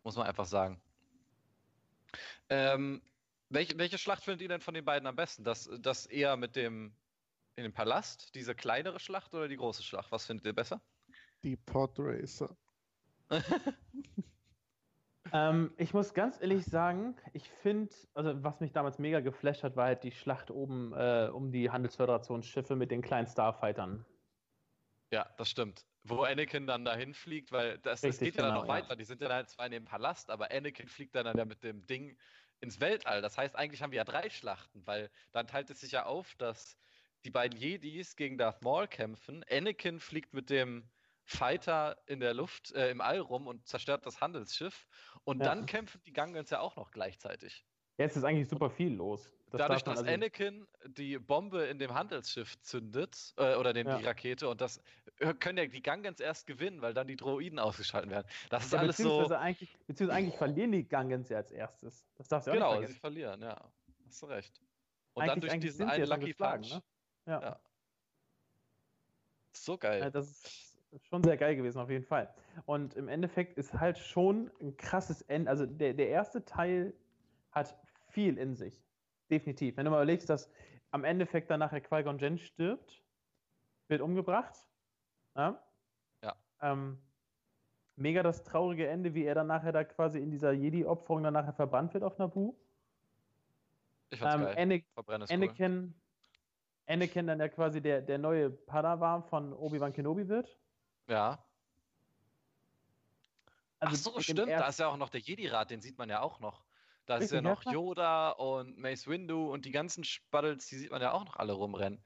[0.05, 0.81] muss man einfach sagen.
[2.49, 3.03] Ähm,
[3.49, 5.43] welche, welche Schlacht findet ihr denn von den beiden am besten?
[5.45, 6.95] Das, das eher mit dem
[7.57, 10.13] in dem Palast, diese kleinere Schlacht oder die große Schlacht?
[10.13, 10.81] Was findet ihr besser?
[11.43, 12.55] Die Podracer.
[15.33, 19.77] ähm, ich muss ganz ehrlich sagen, ich finde, also was mich damals mega geflasht hat,
[19.77, 24.05] war halt die Schlacht oben äh, um die Handelsföderationsschiffe mit den kleinen Starfightern.
[25.13, 25.87] Ja, das stimmt.
[26.05, 28.97] Wo Anakin dann dahin fliegt, weil das, Richtig, das geht ja genau, dann noch weiter.
[28.97, 31.63] Die sind ja dann zwar in dem Palast, aber Anakin fliegt dann, dann ja mit
[31.63, 32.17] dem Ding
[32.61, 33.23] ins Weltall.
[33.23, 36.35] Das heißt, eigentlich haben wir ja drei Schlachten, weil dann teilt es sich ja auf,
[36.37, 36.77] dass
[37.25, 39.45] die beiden Jedis gegen Darth Maul kämpfen.
[39.51, 40.89] Anakin fliegt mit dem
[41.27, 44.87] Fighter in der Luft, äh, im All rum und zerstört das Handelsschiff.
[45.25, 45.47] Und ja.
[45.47, 47.67] dann kämpfen die Gangans ja auch noch gleichzeitig.
[47.99, 49.33] Jetzt ist eigentlich super viel los.
[49.51, 53.99] Das Dadurch, dass also Anakin die Bombe in dem Handelsschiff zündet, äh, oder den, ja.
[53.99, 54.81] die Rakete, und das
[55.19, 58.27] äh, können ja die Gangans erst gewinnen, weil dann die Droiden ausgeschaltet werden.
[58.51, 59.35] Das ist ja, alles beziehungsweise so.
[59.37, 62.07] Eigentlich, beziehungsweise eigentlich verlieren die Gangans ja als erstes.
[62.17, 63.71] Das darfst du genau, auch nicht Genau, sie verlieren, ja.
[64.07, 64.61] Hast du recht.
[65.15, 66.75] Und eigentlich, dann durch diesen einen Lucky Punch.
[66.75, 66.83] Ne?
[67.27, 67.41] Ja.
[67.41, 67.61] ja.
[69.53, 70.01] So geil.
[70.01, 70.66] Ja, das ist
[71.09, 72.33] schon sehr geil gewesen, auf jeden Fall.
[72.65, 75.51] Und im Endeffekt ist halt schon ein krasses Ende.
[75.51, 76.95] Also der, der erste Teil
[77.53, 77.77] hat
[78.09, 78.83] viel in sich.
[79.31, 79.77] Definitiv.
[79.77, 80.51] Wenn du mal überlegst, dass
[80.91, 83.03] am Endeffekt dann nachher Qui-Gon Jinn stirbt,
[83.89, 84.55] wird umgebracht.
[85.35, 85.63] Ja.
[86.23, 86.35] ja.
[86.61, 86.99] Ähm,
[87.97, 91.53] mega das traurige Ende, wie er dann nachher da quasi in dieser Jedi-Opferung dann nachher
[91.53, 92.57] verbannt wird auf Naboo.
[94.11, 94.85] Ich fand's ähm, geil.
[94.97, 95.95] Anakin, Anakin,
[96.87, 100.57] Anakin dann ja quasi der, der neue Padawan von Obi-Wan Kenobi wird.
[101.07, 101.45] Ja.
[103.79, 104.49] Also Ach so, stimmt.
[104.49, 106.65] Da ist ja auch noch der Jedi-Rat, den sieht man ja auch noch.
[107.07, 111.01] Da ist ja noch Yoda und Mace Windu und die ganzen Spuddles, die sieht man
[111.01, 112.03] ja auch noch alle rumrennen.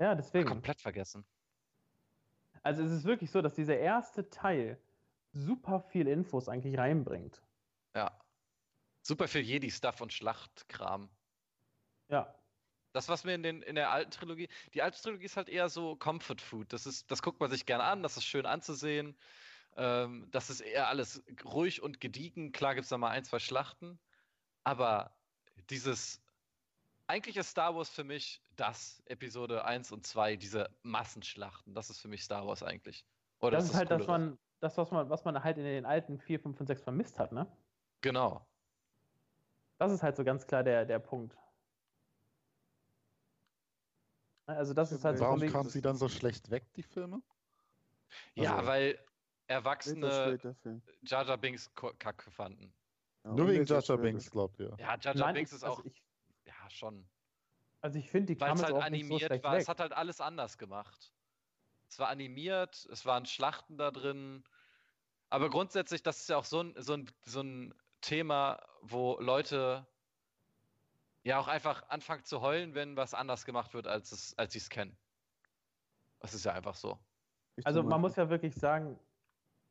[0.00, 0.48] Ja, deswegen.
[0.48, 1.24] Komplett vergessen.
[2.64, 4.80] Also es ist wirklich so, dass dieser erste Teil
[5.32, 7.40] super viel Infos eigentlich reinbringt.
[7.94, 8.18] Ja.
[9.02, 11.08] Super viel Jedi-Stuff und Schlachtkram.
[12.08, 12.34] Ja.
[12.92, 15.68] Das, was mir in, den, in der alten Trilogie, die alte Trilogie ist halt eher
[15.68, 16.72] so Comfort Food.
[16.72, 19.16] Das, ist, das guckt man sich gerne an, das ist schön anzusehen.
[19.76, 22.52] Ähm, das ist eher alles ruhig und gediegen.
[22.52, 23.98] Klar gibt es da mal ein, zwei Schlachten.
[24.64, 25.16] Aber
[25.70, 26.20] dieses,
[27.06, 31.74] eigentlich ist Star Wars für mich das, Episode 1 und 2, diese Massenschlachten.
[31.74, 33.06] Das ist für mich Star Wars eigentlich.
[33.40, 35.86] Oder das ist, ist halt das, man, das was, man, was man halt in den
[35.86, 37.46] alten 4, 5 und 6 vermisst hat, ne?
[38.02, 38.46] Genau.
[39.78, 41.36] Das ist halt so ganz klar der, der Punkt.
[44.46, 47.22] Also das ist halt Warum so kamen sie dann so schlecht weg, die Filme?
[48.34, 48.98] Ja, also, weil
[49.46, 50.38] Erwachsene
[51.02, 52.74] Jar Jar Binks kacke fanden.
[53.24, 54.74] Ja, Nur wegen Jar Jar Binks, glaubt ihr?
[54.78, 55.84] Ja, Jar Jar Binks ist also auch.
[55.84, 56.02] Ich,
[56.44, 57.08] ja, schon.
[57.80, 59.54] Also ich finde, die Weil es halt animiert so war.
[59.54, 59.62] Weg.
[59.62, 61.12] Es hat halt alles anders gemacht.
[61.88, 64.44] Es war animiert, es waren Schlachten da drin.
[65.28, 69.86] Aber grundsätzlich, das ist ja auch so ein, so ein, so ein Thema, wo Leute
[71.24, 74.58] ja auch einfach anfangen zu heulen, wenn was anders gemacht wird, als, es, als sie
[74.58, 74.96] es kennen.
[76.20, 76.98] Das ist ja einfach so.
[77.64, 78.98] Also man muss ja wirklich sagen,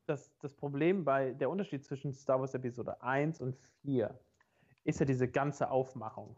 [0.06, 4.18] dass das Problem bei der Unterschied zwischen Star Wars Episode 1 und 4
[4.84, 6.38] ist ja diese ganze Aufmachung.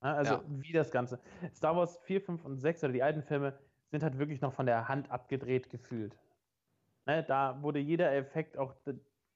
[0.00, 0.44] Also ja.
[0.48, 1.18] wie das Ganze.
[1.54, 3.58] Star Wars 4, 5 und 6 oder die alten Filme
[3.90, 6.16] sind halt wirklich noch von der Hand abgedreht gefühlt.
[7.06, 8.74] Ne, da wurde jeder Effekt auch,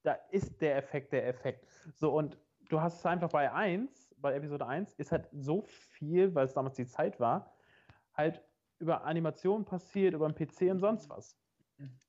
[0.03, 1.66] da ist der Effekt der Effekt.
[1.95, 6.35] So, und du hast es einfach bei 1, bei Episode 1 ist halt so viel,
[6.35, 7.55] weil es damals die Zeit war,
[8.14, 8.43] halt
[8.79, 11.37] über Animationen passiert, über den PC und sonst was.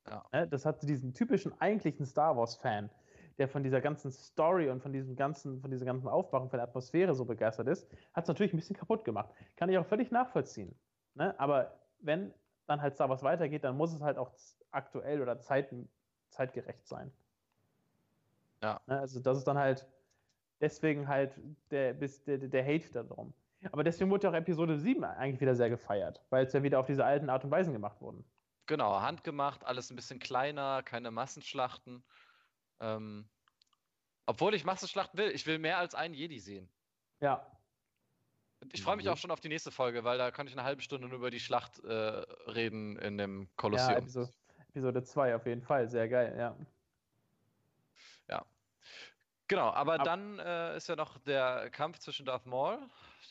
[0.08, 0.26] Ja.
[0.32, 2.90] Ne, das hat diesen typischen eigentlichen Star Wars-Fan,
[3.38, 6.68] der von dieser ganzen Story und von diesem ganzen, von dieser ganzen Aufmachung, von der
[6.68, 9.30] Atmosphäre so begeistert ist, hat es natürlich ein bisschen kaputt gemacht.
[9.56, 10.76] Kann ich auch völlig nachvollziehen.
[11.16, 11.40] Ne?
[11.40, 12.34] Aber wenn
[12.66, 14.32] dann halt Star Wars weitergeht, dann muss es halt auch
[14.72, 15.74] aktuell oder zeit,
[16.30, 17.12] zeitgerecht sein.
[18.62, 18.82] Ja.
[18.88, 19.88] Ne, also das ist dann halt
[20.62, 21.34] deswegen halt
[21.72, 23.34] der, bis, der, der Hate darum.
[23.72, 26.80] Aber deswegen wurde ja auch Episode 7 eigentlich wieder sehr gefeiert, weil es ja wieder
[26.80, 28.24] auf diese alten Art und Weisen gemacht wurden.
[28.68, 32.04] Genau, handgemacht, alles ein bisschen kleiner, keine Massenschlachten.
[32.80, 33.28] Ähm,
[34.26, 36.70] obwohl ich Massenschlachten will, ich will mehr als einen Jedi sehen.
[37.20, 37.46] Ja.
[38.72, 39.12] Ich freue mich Mhm.
[39.12, 41.32] auch schon auf die nächste Folge, weil da kann ich eine halbe Stunde nur über
[41.32, 43.92] die Schlacht äh, reden in dem Kolosseum.
[43.92, 44.34] Ja, Episode,
[44.70, 46.56] Episode 2 auf jeden Fall, sehr geil, ja.
[49.50, 52.78] Genau, aber Ab- dann äh, ist ja noch der Kampf zwischen Darth Maul.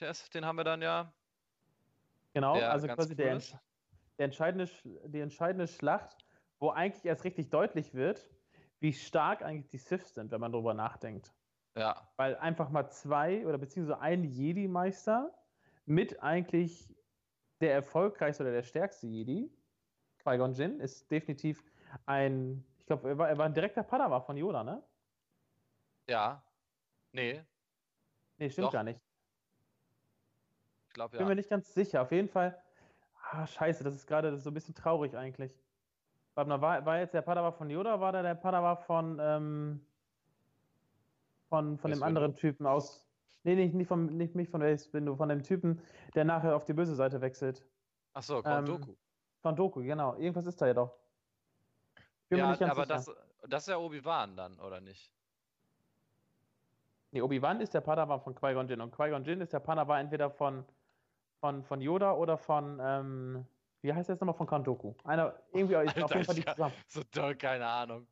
[0.01, 1.13] Der ist, den haben wir dann ja.
[2.35, 3.59] Genau, Der also quasi der, cool entsch ist.
[4.19, 6.17] der entscheidende, Sch- die entscheidende Schlacht,
[6.59, 8.31] wo eigentlich erst richtig deutlich wird,
[8.81, 11.33] wie stark eigentlich die Sith sind, wenn man darüber nachdenkt.
[11.77, 15.33] Ja, Weil einfach mal zwei oder beziehungsweise ein Jedi-Meister
[15.87, 16.93] mit eigentlich
[17.61, 19.53] der erfolgreichste oder der stärkste Jedi,
[20.19, 21.65] Qui-Gon Jinn, ist definitiv
[22.07, 24.83] ein, ich glaube, er war, er war ein direkter Padawan von Yoda, ne?
[26.09, 26.43] Ja.
[27.13, 27.45] Nee,
[28.39, 28.73] Nee, stimmt Doch.
[28.73, 29.01] gar nicht.
[30.89, 31.27] ich glaube Bin ja.
[31.27, 32.03] mir nicht ganz sicher.
[32.03, 32.63] Auf jeden Fall,
[33.31, 35.53] ah, scheiße, das ist gerade so ein bisschen traurig eigentlich.
[36.35, 39.19] Warte mal, war, war jetzt der Padawan von Yoda oder war der der Padawan von,
[39.21, 39.87] ähm,
[41.49, 43.11] von, von Mace dem anderen Typen aus.
[43.43, 45.83] Nee, nicht, nicht, von, nicht, nicht von Ace Windu, von dem Typen,
[46.15, 47.67] der nachher auf die böse Seite wechselt.
[48.13, 48.95] Achso, Ähm, Doku.
[49.41, 50.17] Von Doku, genau.
[50.17, 50.99] Irgendwas ist da ja doch.
[52.29, 52.85] Bin Ja, aber sicher.
[52.87, 53.11] das,
[53.49, 55.18] das ist ja Obi-Wan dann, oder nicht?
[57.11, 60.31] Nee, Obi-Wan ist der Padawan von Qui-Gon Jinn und Qui-Gon Jinn ist der Padawan entweder
[60.31, 60.65] von,
[61.41, 63.47] von, von Yoda oder von, ähm,
[63.81, 64.93] wie heißt der jetzt nochmal, von Count Dooku.
[65.05, 66.75] Einer, irgendwie ist Alter, auf jeden Fall die zusammen.
[66.87, 68.07] So doll, keine Ahnung.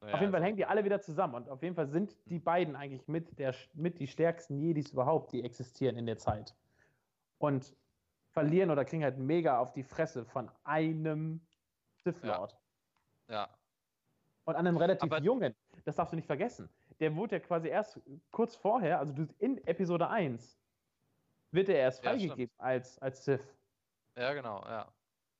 [0.00, 2.16] Naja, auf jeden Fall also- hängen die alle wieder zusammen und auf jeden Fall sind
[2.26, 6.54] die beiden eigentlich mit, der, mit die stärksten Jedis überhaupt, die existieren in der Zeit.
[7.38, 7.74] Und
[8.30, 11.40] verlieren oder kriegen halt mega auf die Fresse von einem
[12.04, 12.36] Sith Ja.
[12.36, 12.56] Lord.
[13.28, 13.48] Ja,
[14.44, 16.68] Und an einem relativ Aber- jungen, das darfst du nicht vergessen.
[17.00, 20.60] Der wurde ja quasi erst kurz vorher, also du, in Episode 1,
[21.52, 22.46] wird er erst Ja, stimmt.
[22.46, 23.56] freigegeben als, als Sith.
[24.16, 24.94] ja, genau, ja.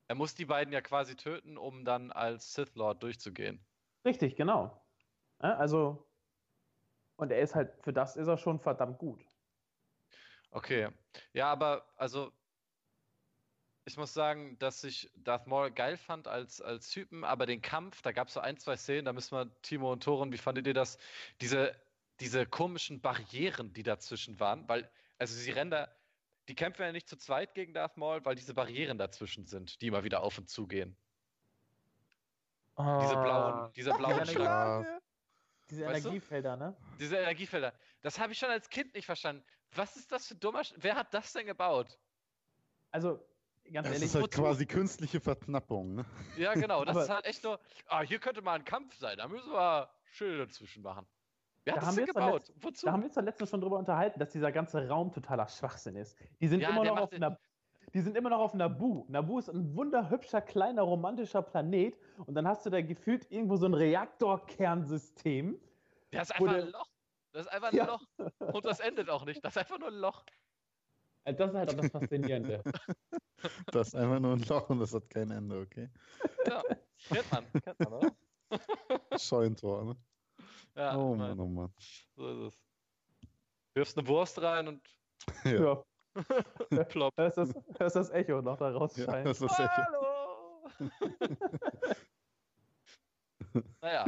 [0.08, 3.66] Er muss die beiden ja quasi töten, um dann als Sith Lord durchzugehen.
[4.04, 4.84] Richtig, genau.
[5.42, 6.10] Ja, also,
[7.16, 9.26] und er ist halt, für das ist er schon verdammt gut.
[10.50, 10.88] Okay.
[11.32, 12.32] Ja, aber also
[13.88, 18.02] ich muss sagen, dass ich Darth Maul geil fand als, als Typen, aber den Kampf,
[18.02, 20.66] da gab es so ein, zwei Szenen, da müssen wir, Timo und Toren, wie fandet
[20.66, 20.98] ihr das?
[21.40, 21.74] Diese,
[22.20, 25.88] diese komischen Barrieren, die dazwischen waren, weil, also sie rennen da,
[26.48, 29.88] die kämpfen ja nicht zu zweit gegen Darth Maul, weil diese Barrieren dazwischen sind, die
[29.88, 30.96] immer wieder auf und zu gehen.
[32.78, 35.00] Diese blauen, diese blauen Ja, Schlangen.
[35.70, 36.08] Diese Weißt du?
[36.10, 36.76] Energiefelder, ne?
[37.00, 37.74] diese Energiefelder.
[38.02, 39.44] Das habe ich schon als Kind nicht verstanden.
[39.72, 41.98] Was ist das für dummer, Sch wer hat das denn gebaut?
[42.90, 43.26] Also,
[43.72, 45.94] ganz Das ehrlich, ist halt quasi künstliche Verknappung.
[45.94, 46.04] Ne?
[46.36, 46.84] Ja, genau.
[46.84, 49.16] Das ist halt echt nur, ah, hier könnte mal ein Kampf sein.
[49.18, 51.06] Da müssen wir Schilde dazwischen machen.
[51.64, 52.52] Wer Da hat das haben gebaut?
[52.60, 52.86] Wozu?
[52.86, 55.96] da haben wir uns doch letztens schon drüber unterhalten, dass dieser ganze Raum totaler Schwachsinn
[55.96, 56.16] ist.
[56.40, 57.38] Die sind Ja, immer noch auf einer
[57.94, 59.06] die sind immer noch auf Nabu.
[59.08, 61.98] Nabu ist ein wunderhübscher, kleiner, romantischer Planet.
[62.26, 65.58] Und dann hast du da gefühlt irgendwo so ein Reaktorkernsystem.
[66.10, 66.86] Das ist einfach ein Loch.
[67.32, 67.86] Das ist einfach ein Ja.
[67.86, 68.04] Loch.
[68.52, 69.44] Und das endet auch nicht.
[69.44, 70.24] Das ist einfach nur ein Loch.
[71.28, 72.62] Äh, Das ist halt auch das Faszinierende.
[73.66, 75.88] Das ist einfach nur ein Loch und das hat kein Ende, okay?
[76.46, 76.60] Ja.
[77.08, 77.44] Kennt man.
[77.62, 78.16] Kennt man, oder?
[79.18, 79.96] Scheuntor, ne?
[80.74, 81.72] Ja, oh mein, Mann, oh Mann.
[82.16, 82.64] so ist es.
[83.74, 84.82] Wirfst eine Wurst rein und
[85.44, 85.84] Ja.
[86.72, 86.84] ja.
[86.84, 87.12] plopp.
[87.16, 89.24] Hörst das, hörst das Echo noch da Ja, rausschreien.
[89.24, 89.70] das ist echt.
[89.76, 90.70] Hallo!
[93.80, 94.04] naja,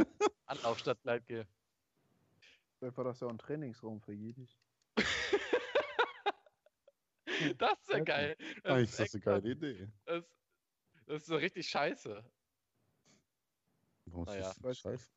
[0.46, 1.46] Anlauf statt Gleitgel.
[2.78, 4.58] Vielleicht war das ja auch ein Trainingsraum für Jedis.
[7.58, 8.36] Das ist ja Ja, geil.
[8.62, 9.88] Das Eigentlich ist das eine geile Idee.
[10.04, 10.24] Das,
[11.06, 12.24] das ist so richtig scheiße.
[14.06, 14.54] Warum ist Naja.
[14.60, 15.10] das scheiße?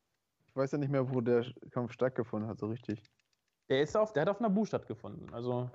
[0.47, 3.01] Ich weiß ja nicht mehr, wo der Kampf stattgefunden hat, so richtig.
[3.69, 5.34] Der, ist auf, der hat auf Nabu stattgefunden.
[5.34, 5.69] Also,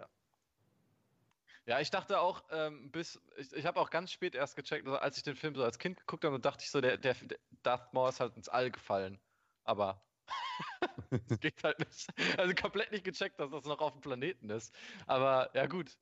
[1.66, 4.98] Ja, ich dachte auch, ähm, bis, ich, ich habe auch ganz spät erst gecheckt, also
[4.98, 7.38] als ich den Film so als Kind geguckt habe, dachte ich so, der, der, der
[7.62, 9.20] Darth Maul ist halt ins All gefallen.
[9.64, 10.06] Aber
[11.28, 12.08] es geht halt nicht.
[12.38, 14.74] Also komplett nicht gecheckt, dass das noch auf dem Planeten ist.
[15.06, 15.98] Aber ja gut,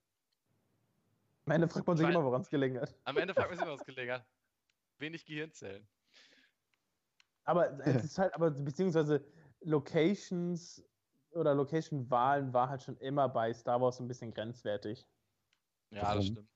[1.47, 2.95] am Ende fragt man sich Weil- immer, woran es gelegen hat.
[3.05, 4.27] am Ende fragt man sich immer, was gelegen hat.
[4.99, 5.87] Wenig Gehirnzellen.
[7.45, 9.25] Aber es ist halt, aber beziehungsweise
[9.61, 10.83] Locations
[11.31, 15.07] oder Location-Wahlen war halt schon immer bei Star Wars ein bisschen grenzwertig.
[15.91, 16.49] Ja, das stimmt.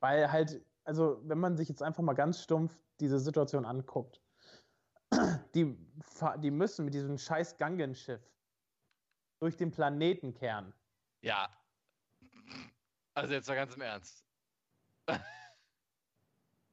[0.00, 4.20] Weil halt, also wenn man sich jetzt einfach mal ganz stumpf diese Situation anguckt,
[5.54, 5.76] die,
[6.38, 8.20] die müssen mit diesem scheiß Gangenschiff
[9.40, 10.72] durch den Planetenkern.
[11.22, 11.48] Ja.
[13.14, 14.24] Also jetzt mal ganz im Ernst.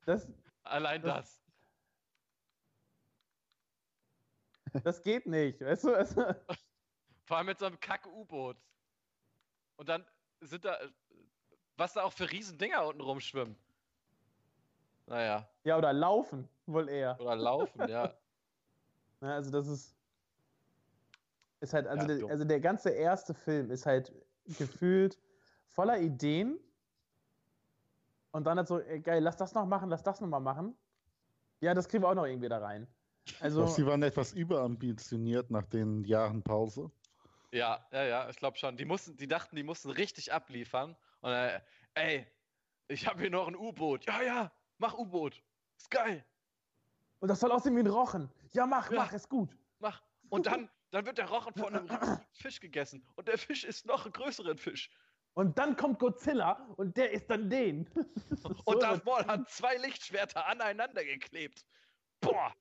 [0.06, 0.28] Das,
[0.64, 1.40] Allein Das-
[4.74, 4.84] das.
[4.84, 5.94] Das geht nicht, weißt du?
[5.96, 6.24] Also,
[7.26, 8.58] Vor allem mit so einem Kack-U-Boot.
[9.76, 10.06] Und dann
[10.40, 10.80] sind da,
[11.78, 13.56] was da auch für Riesendinger unten rumschwimmen.
[15.06, 15.48] Naja.
[15.66, 17.20] ja, oder laufen, wohl eher.
[17.20, 18.14] Oder laufen, ja.
[19.22, 19.96] Ja, also das ist.
[21.60, 24.12] Ist halt, also, Ja, der, also der ganze erste Film ist halt
[24.58, 25.20] gefühlt
[25.72, 26.60] voller Ideen.
[28.32, 30.78] Und dann halt so, ey, geil, lass das noch machen, lass das noch mal machen.
[31.60, 32.88] Ja, das kriegen wir auch noch irgendwie da rein.
[33.40, 36.90] Also, sie waren etwas überambitioniert nach den Jahren Pause.
[37.52, 38.78] Ja, ja, ja, ich glaube schon.
[38.78, 40.96] Die mussten, die dachten, die mussten richtig abliefern.
[41.20, 41.60] Und äh,
[41.96, 42.26] ey,
[42.88, 44.06] ich habe hier noch ein U-Boot.
[44.06, 45.44] Ja, ja, mach U-Boot.
[45.78, 46.24] Ist geil.
[47.20, 48.32] und das soll aussehen wie ein Rochen.
[48.54, 49.02] Ja, mach, Ja.
[49.02, 49.56] mach, ist gut.
[49.80, 50.02] Mach.
[50.30, 53.06] Und dann, dann wird der Rochen von einem riesigen Fisch gegessen.
[53.16, 54.90] Und der Fisch ist noch einen größeren Fisch.
[55.34, 57.88] Und dann kommt Godzilla und der ist dann den.
[58.44, 61.66] Und So Darth wird- Maul hat zwei Lichtschwerter aneinander geklebt.
[62.20, 62.54] Boah,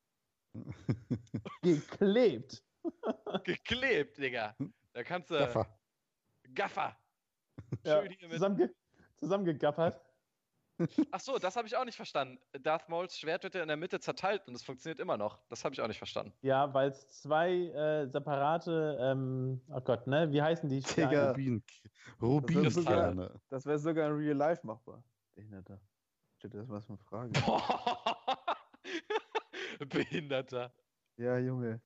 [1.63, 2.63] geklebt.
[3.45, 4.57] geklebt, Digga.
[4.93, 5.39] Da kannst du.
[5.39, 5.79] Gaffer.
[6.55, 6.97] Gaffer.
[7.85, 8.73] Ja, Schön hier mit.
[9.21, 9.61] zusammenge.
[11.11, 12.39] Ach so, das habe ich auch nicht verstanden.
[12.63, 15.39] Darth Mauls Schwert wird ja in der Mitte zerteilt und es funktioniert immer noch.
[15.49, 16.33] Das habe ich auch nicht verstanden.
[16.43, 20.31] Ja, weil es zwei äh, separate, ähm, oh Gott, ne?
[20.33, 20.81] Wie heißen die?
[20.81, 21.31] Digga.
[21.31, 21.63] Rubin,
[22.71, 23.41] sogar- Rubinkerne.
[23.49, 25.03] Das wäre sogar in Real Life machbar.
[25.35, 25.81] Behinderter.
[26.39, 27.33] Steht das was eine Frage?
[29.89, 30.73] Behinderter.
[31.17, 31.81] Ja, Junge.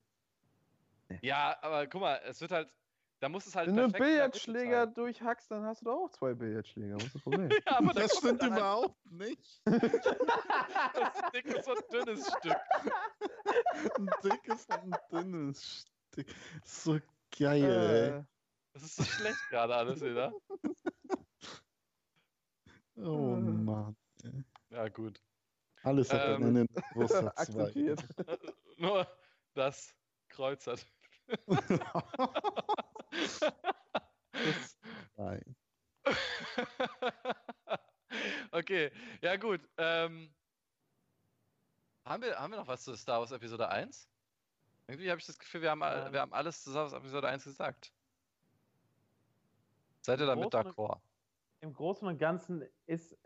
[1.21, 2.71] Ja, aber guck mal, es wird halt.
[3.19, 3.67] Da muss es halt.
[3.69, 6.95] Wenn du einen Billardschläger durchhackst, dann hast du doch auch zwei Billardschläger.
[6.95, 7.49] Was ist das Problem?
[7.65, 9.61] Ja, aber da Das stimmt halt überhaupt nicht.
[9.65, 12.57] das dickes und dünnes Stück.
[13.97, 16.27] Ein dickes und ein dünnes Stück.
[16.65, 16.99] So
[17.37, 18.23] geil, Äh,
[18.73, 20.33] Das ist so schlecht gerade alles wieder.
[22.97, 23.95] Oh Mann.
[24.69, 25.21] Ja, gut.
[25.83, 26.67] Alles hat Ähm, einen
[27.07, 27.27] zwei.
[27.27, 28.05] akzeptiert.
[28.77, 29.07] Nur
[29.53, 29.93] das
[30.29, 30.85] Kreuz hat.
[35.17, 35.55] Nein.
[38.65, 38.91] Okay,
[39.21, 39.61] ja gut.
[39.77, 40.33] Ähm,
[42.03, 44.09] haben, wir, haben wir noch was zu Star Wars Episode 1?
[44.87, 46.13] Irgendwie habe ich das Gefühl, wir haben, Ähm.
[46.13, 47.93] wir haben alles zu Star Wars Episode 1 gesagt.
[50.01, 50.99] Seid ihr damit d'accord?
[51.61, 53.17] Im Großen und Ganzen ist,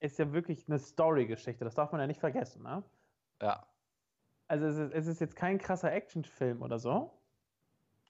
[0.00, 1.64] ist ja wirklich eine Story-Geschichte.
[1.64, 2.82] Das darf man ja nicht vergessen, ne?
[3.40, 3.66] Ja.
[4.48, 7.18] Also es ist, es ist jetzt kein krasser Actionfilm oder so.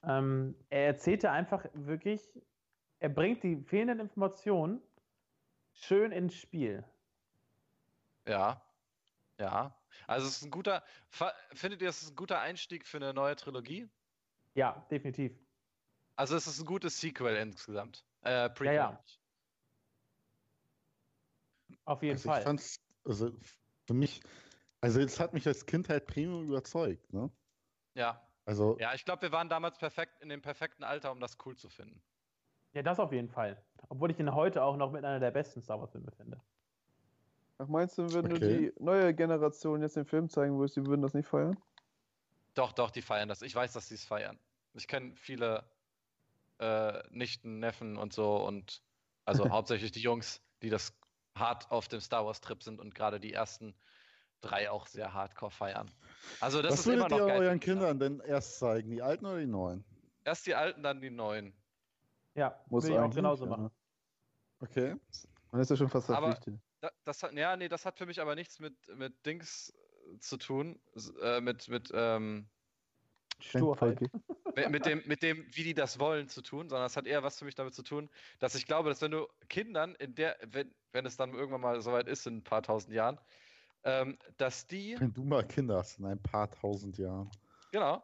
[0.02, 2.28] Ähm, er erzählt ja einfach wirklich,
[2.98, 4.82] er bringt die fehlenden Informationen
[5.76, 6.84] schön ins Spiel.
[8.26, 8.60] Ja.
[9.38, 9.76] Ja.
[10.06, 10.84] Also es ist ein guter.
[11.52, 13.88] Findet ihr, es ist ein guter Einstieg für eine neue Trilogie?
[14.54, 15.32] Ja, definitiv.
[16.16, 18.04] Also es ist ein gutes Sequel insgesamt.
[18.22, 18.74] Äh, Prequel.
[18.74, 19.04] ja.
[21.84, 22.38] Auf jeden Also Fall.
[22.38, 23.30] ich fand's, also
[23.86, 24.20] für mich,
[24.80, 27.30] also es hat mich als Kind halt Premium überzeugt, ne?
[27.94, 28.26] Ja.
[28.44, 31.56] Also Ja, ich glaube, wir waren damals perfekt in dem perfekten Alter, um das cool
[31.56, 32.02] zu finden.
[32.76, 33.56] Ja, das auf jeden Fall.
[33.88, 36.42] Obwohl ich ihn heute auch noch mit einer der besten Star Wars-Filme finde.
[37.56, 38.28] Ach, meinst du, wenn Okay.
[38.28, 41.56] du die neue Generation jetzt den Film zeigen würdest, die würden das nicht feiern?
[42.52, 43.40] Doch, doch, die feiern das.
[43.40, 44.38] Ich weiß, dass sie es feiern.
[44.74, 45.70] Ich kenne viele
[46.58, 48.82] äh, Nichten, Neffen und so und
[49.24, 51.00] also hauptsächlich die Jungs, die das
[51.36, 53.74] hart auf dem Star Wars Trip sind und gerade die ersten
[54.42, 55.90] drei auch sehr hardcore feiern.
[56.40, 57.40] Also das was ist immer würdet noch ihr geil.
[57.40, 57.60] euren Kinder.
[57.60, 58.90] Kindern denn erst zeigen?
[58.90, 59.84] Die alten oder die neuen?
[60.24, 61.54] Erst die alten, dann die neuen.
[62.36, 63.50] Ja, Muss will ich auch genauso ja.
[63.50, 63.70] machen.
[64.60, 64.96] Okay.
[65.50, 66.60] Man ist ja schon fast Aber- verpflichtet.
[66.80, 69.72] Da, das hat, ja, nee, das hat für mich aber nichts mit, mit Dings
[70.20, 70.78] zu tun,
[71.22, 72.46] äh, mit, mit, ähm,
[73.40, 74.00] Sturheit.
[74.70, 77.38] Mit dem, mit dem, wie die das wollen, zu tun, sondern es hat eher was
[77.38, 78.08] für mich damit zu tun,
[78.38, 81.78] dass ich glaube, dass wenn du Kindern in der, wenn, wenn es dann irgendwann mal
[81.82, 83.20] soweit ist, in ein paar tausend Jahren,
[83.84, 87.30] ähm, dass die, Wenn du mal Kinder hast in ein paar tausend Jahren.
[87.70, 88.02] genau,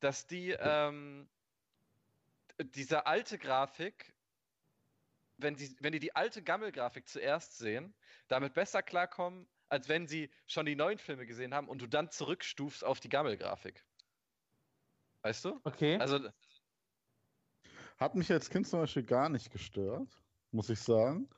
[0.00, 1.28] dass die ähm,
[2.58, 4.14] diese alte Grafik,
[5.38, 7.94] wenn, sie, wenn die die alte Gammelgrafik zuerst sehen,
[8.28, 12.10] damit besser klarkommen, als wenn sie schon die neuen Filme gesehen haben und du dann
[12.10, 13.84] zurückstufst auf die Gammelgrafik.
[15.22, 15.60] Weißt du?
[15.64, 15.96] Okay.
[15.98, 16.28] Also,
[17.98, 20.08] Hat mich als Kind zum Beispiel gar nicht gestört,
[20.50, 21.28] muss ich sagen.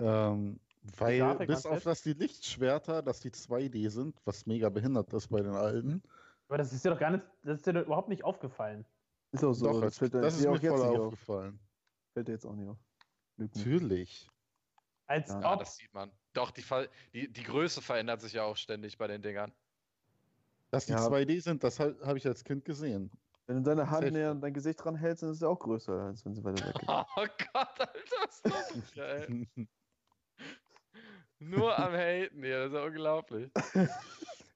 [0.00, 0.60] Ähm,
[0.96, 5.28] weil Grafik bis auf dass die Lichtschwerter, dass die 2D sind, was mega behindert ist
[5.28, 6.02] bei den alten.
[6.48, 8.86] Aber das ist dir doch gar nicht, das ist dir doch überhaupt nicht aufgefallen.
[9.32, 9.66] Ist auch so.
[9.66, 11.06] Doch, das als, fällt, das ist dir mir auch jetzt voll nicht auf.
[11.12, 11.60] aufgefallen.
[12.14, 12.78] Fällt dir jetzt auch nicht auf.
[13.36, 13.56] Nicht.
[13.56, 14.28] Natürlich.
[15.06, 15.60] Als Ja, ob.
[15.60, 16.10] das sieht man.
[16.32, 16.62] Doch, die,
[17.12, 19.52] die, die Größe verändert sich ja auch ständig bei den Dingern.
[20.70, 21.06] Dass die Ja.
[21.06, 23.10] 2D sind, das habe hab ich als Kind gesehen.
[23.46, 25.92] Wenn du deine Hand näher an dein Gesicht dran hältst, dann ist es auch größer,
[26.04, 26.88] als wenn sie weiter weg ist.
[26.88, 28.94] Oh Gott, Alter, was ist das?
[28.94, 29.46] Geil.
[31.38, 33.50] Nur am Haten hier, das ist ja unglaublich.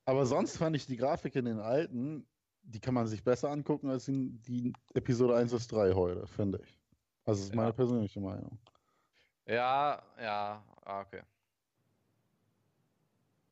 [0.04, 2.28] Aber sonst fand ich die Grafik in den alten
[2.62, 6.60] die kann man sich besser angucken als die, die Episode 1 bis 3 heute, finde
[6.62, 6.78] ich.
[7.24, 7.56] Also das ist ja.
[7.56, 8.58] meine persönliche Meinung.
[9.46, 11.22] Ja, ja, ah, okay.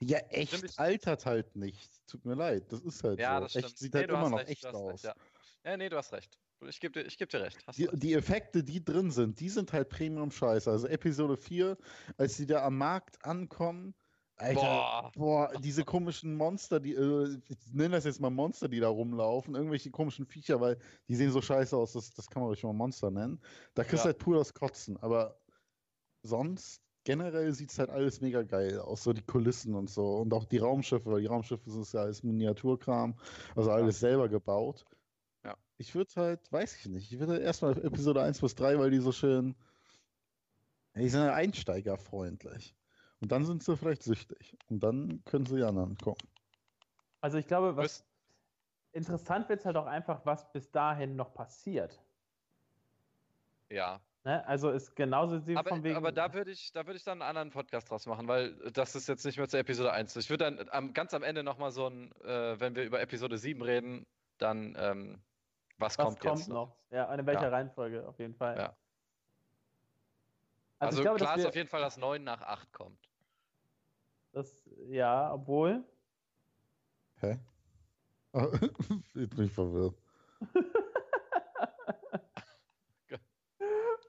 [0.02, 1.90] Ja, echt stimmt, altert halt nicht.
[2.06, 3.42] Tut mir leid, das ist halt ja, so.
[3.42, 3.64] Das stimmt.
[3.66, 4.92] Echt sieht nee, halt immer noch recht, echt aus.
[4.92, 5.14] Recht, ja.
[5.64, 6.38] ja, nee, du hast recht.
[6.68, 7.58] Ich gebe dir, geb dir recht.
[7.76, 10.70] Die, die, Effekte, die drin sind, die sind halt Premium-Scheiße.
[10.70, 11.76] Also Episode 4,
[12.18, 13.94] als die da am Markt ankommen,
[14.40, 15.12] Alter, boah.
[15.16, 19.54] boah, diese komischen Monster, die, äh, ich nenne das jetzt mal Monster, die da rumlaufen,
[19.54, 20.78] irgendwelche komischen Viecher, weil
[21.08, 23.40] die sehen so scheiße aus, das, das kann man ruhig mal Monster nennen.
[23.74, 24.12] Da kriegst du ja.
[24.12, 25.38] halt pur das Kotzen, aber
[26.22, 30.32] sonst generell sieht es halt alles mega geil aus, so die Kulissen und so und
[30.32, 33.14] auch die Raumschiffe, weil die Raumschiffe sind ja alles Miniaturkram,
[33.54, 34.08] also alles ja.
[34.08, 34.86] selber gebaut.
[35.44, 35.54] Ja.
[35.76, 38.90] Ich würde halt, weiß ich nicht, ich würde halt erstmal Episode 1 bis 3, weil
[38.90, 39.54] die so schön,
[40.94, 42.74] die sind ja einsteigerfreundlich.
[43.20, 44.56] Und dann sind sie vielleicht süchtig.
[44.68, 46.16] Und dann können sie die anderen kommen.
[47.20, 48.04] Also ich glaube, was, was?
[48.92, 52.00] interessant wird es halt auch einfach, was bis dahin noch passiert.
[53.68, 54.00] Ja.
[54.24, 54.46] Ne?
[54.46, 55.96] Also ist genauso wie aber, von wegen.
[55.96, 59.08] Aber da würde ich, da ich dann einen anderen Podcast draus machen, weil das ist
[59.08, 60.16] jetzt nicht mehr zur Episode 1.
[60.16, 63.38] Ich würde dann am, ganz am Ende nochmal so ein, äh, wenn wir über Episode
[63.38, 64.06] 7 reden,
[64.38, 65.22] dann ähm,
[65.78, 66.76] was, was, kommt, kommt jetzt noch?
[66.90, 67.48] Ja, in welcher ja.
[67.48, 68.56] Reihenfolge auf jeden Fall.
[68.56, 68.76] Ja.
[70.78, 73.09] Also, also glaube, klar ist auf jeden Fall, dass 9 nach 8 kommt.
[74.32, 75.84] Das, ja, obwohl.
[77.16, 77.38] Hä?
[79.14, 80.00] Jetzt bin ich verwirrt.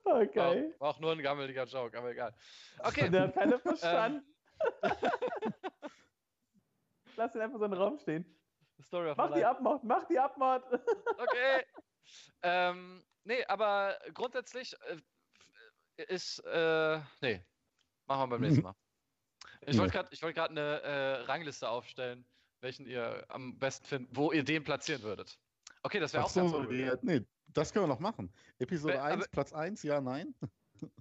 [0.04, 0.74] okay.
[0.80, 2.36] War, war, auch nur ein gammeliger Joke, aber egal.
[2.80, 3.10] Okay.
[3.10, 4.24] Der hat keiner verstanden.
[7.16, 8.26] Lass ihn einfach so in den Raum stehen.
[8.84, 10.64] Story of mach die Abmord, mach die Abmord.
[11.18, 11.66] okay.
[12.44, 14.76] ähm, nee, aber grundsätzlich
[15.98, 17.44] äh, ist, äh, nee,
[18.08, 18.76] machen wir beim nächsten Mal.
[19.66, 22.26] Ich wollte gerade wollt eine äh, Rangliste aufstellen,
[22.62, 25.40] welchen ihr am besten findet, wo ihr den platzieren würdet.
[25.84, 26.76] Okay, das wäre auch so, ganz cool.
[26.76, 28.32] Ja, nee, das können wir noch machen.
[28.60, 30.34] Episode Be 1, Platz 1, ja, nein?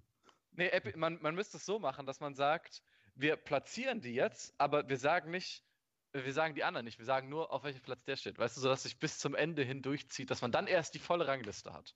[0.53, 2.83] nee, man, man müsste es so machen, dass man sagt,
[3.15, 5.65] wir platzieren die jetzt, aber wir sagen nicht,
[6.13, 8.39] wir sagen die anderen nicht, wir sagen nur, auf welchem Platz der steht.
[8.39, 11.27] Weißt du, sodass sich bis zum Ende hin durchzieht, dass man dann erst die volle
[11.27, 11.95] Rangliste hat.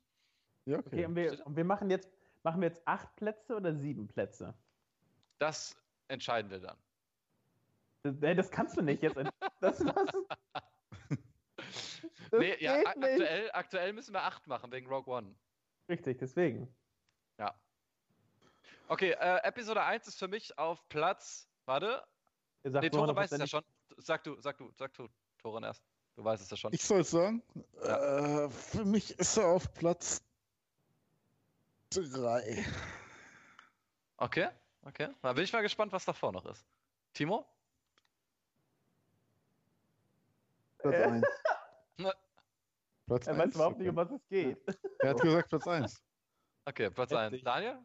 [0.67, 0.89] Ja, okay.
[0.89, 2.11] okay und, wir, und wir machen jetzt,
[2.43, 4.55] machen wir jetzt acht Plätze oder sieben Plätze?
[5.39, 5.77] Das
[6.09, 6.79] entscheiden wir dann.
[8.05, 9.17] Nee, das kannst du nicht jetzt.
[9.61, 9.95] Das, das,
[12.31, 15.35] das nee, ja, aktuell, aktuell müssen wir acht machen wegen Rogue One.
[15.89, 16.75] Richtig, deswegen.
[17.39, 17.59] Ja.
[18.89, 21.49] Okay, äh, Episode 1 ist für mich auf Platz.
[21.65, 22.05] Warte.
[22.63, 23.65] Nee, Tore weiß es ja schon.
[23.97, 25.83] Sag du, sag du, sag du, Toren erst.
[26.17, 26.73] Du weißt es ja schon.
[26.73, 27.43] Ich soll es sagen.
[27.83, 28.45] Ja.
[28.45, 30.23] Äh, für mich ist er auf Platz
[31.91, 32.65] 3.
[34.17, 34.49] Okay.
[34.85, 36.67] Okay, da bin ich mal gespannt, was davor noch ist.
[37.15, 37.47] Timo?
[40.79, 41.25] Platz 1.
[43.07, 44.59] Platz er weiß überhaupt nicht, um was es geht.
[45.01, 46.05] Er hat gesagt Platz 1.
[46.67, 47.43] Okay, Platz 1.
[47.43, 47.79] Daniel?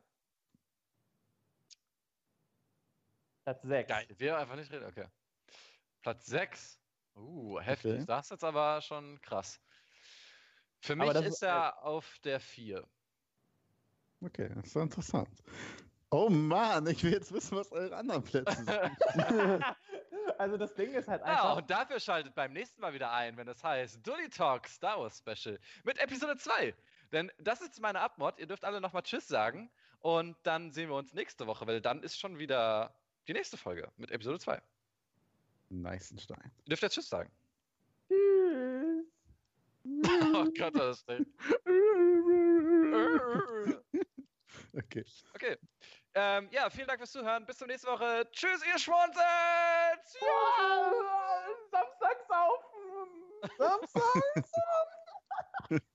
[3.43, 3.87] Platz 6.
[3.89, 4.85] Geil, wir einfach nicht reden.
[4.85, 5.07] Okay.
[6.01, 6.79] Platz 6.
[7.15, 7.93] Uh, heftig.
[7.93, 8.05] Okay.
[8.05, 9.59] Das ist jetzt aber schon krass.
[10.81, 12.87] Für mich ist, ist er auf der 4.
[14.21, 15.29] Okay, das ist interessant.
[16.12, 18.70] Oh Mann, ich will jetzt wissen, was eure anderen Plätze sind.
[20.39, 21.43] also das Ding ist halt einfach.
[21.43, 24.99] Ja, und dafür schaltet beim nächsten Mal wieder ein, wenn es heißt Dully Talk Star
[24.99, 26.74] Wars Special mit Episode 2.
[27.12, 28.39] Denn das ist meine Abmod.
[28.39, 29.70] Ihr dürft alle nochmal Tschüss sagen.
[29.99, 32.95] Und dann sehen wir uns nächste Woche, weil dann ist schon wieder
[33.28, 34.62] die nächste Folge mit Episode 2.
[35.70, 36.51] Neißenstein.
[36.60, 37.32] Ihr dürft jetzt Tschüss sagen.
[38.07, 39.05] Tschüss.
[40.34, 41.10] oh Gott, das ist
[44.74, 45.05] Okay.
[45.34, 45.57] Okay.
[46.16, 47.45] Ähm, ja, vielen Dank fürs Zuhören.
[47.45, 48.28] Bis zur nächsten Woche.
[48.32, 49.20] Tschüss, ihr Schwunzels!
[50.20, 50.91] Ja!
[51.72, 53.10] Samstag saufen!
[53.57, 54.01] Samstag
[54.49, 54.89] saufen!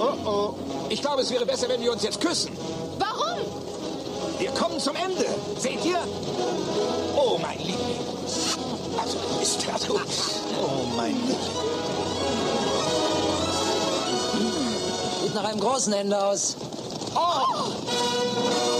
[0.00, 0.54] oh oh.
[0.88, 2.56] Ich glaube, es wäre besser, wenn wir uns jetzt küssen.
[2.98, 3.40] Warum?
[4.38, 5.26] Wir kommen zum Ende.
[5.58, 5.98] Seht ihr?
[7.14, 7.98] Oh, mein Liebling.
[8.98, 10.00] Also, ist das gut.
[10.60, 11.38] Oh, mein Liebling.
[15.22, 16.56] Sieht nach einem großen Ende aus.
[17.14, 18.71] Oh!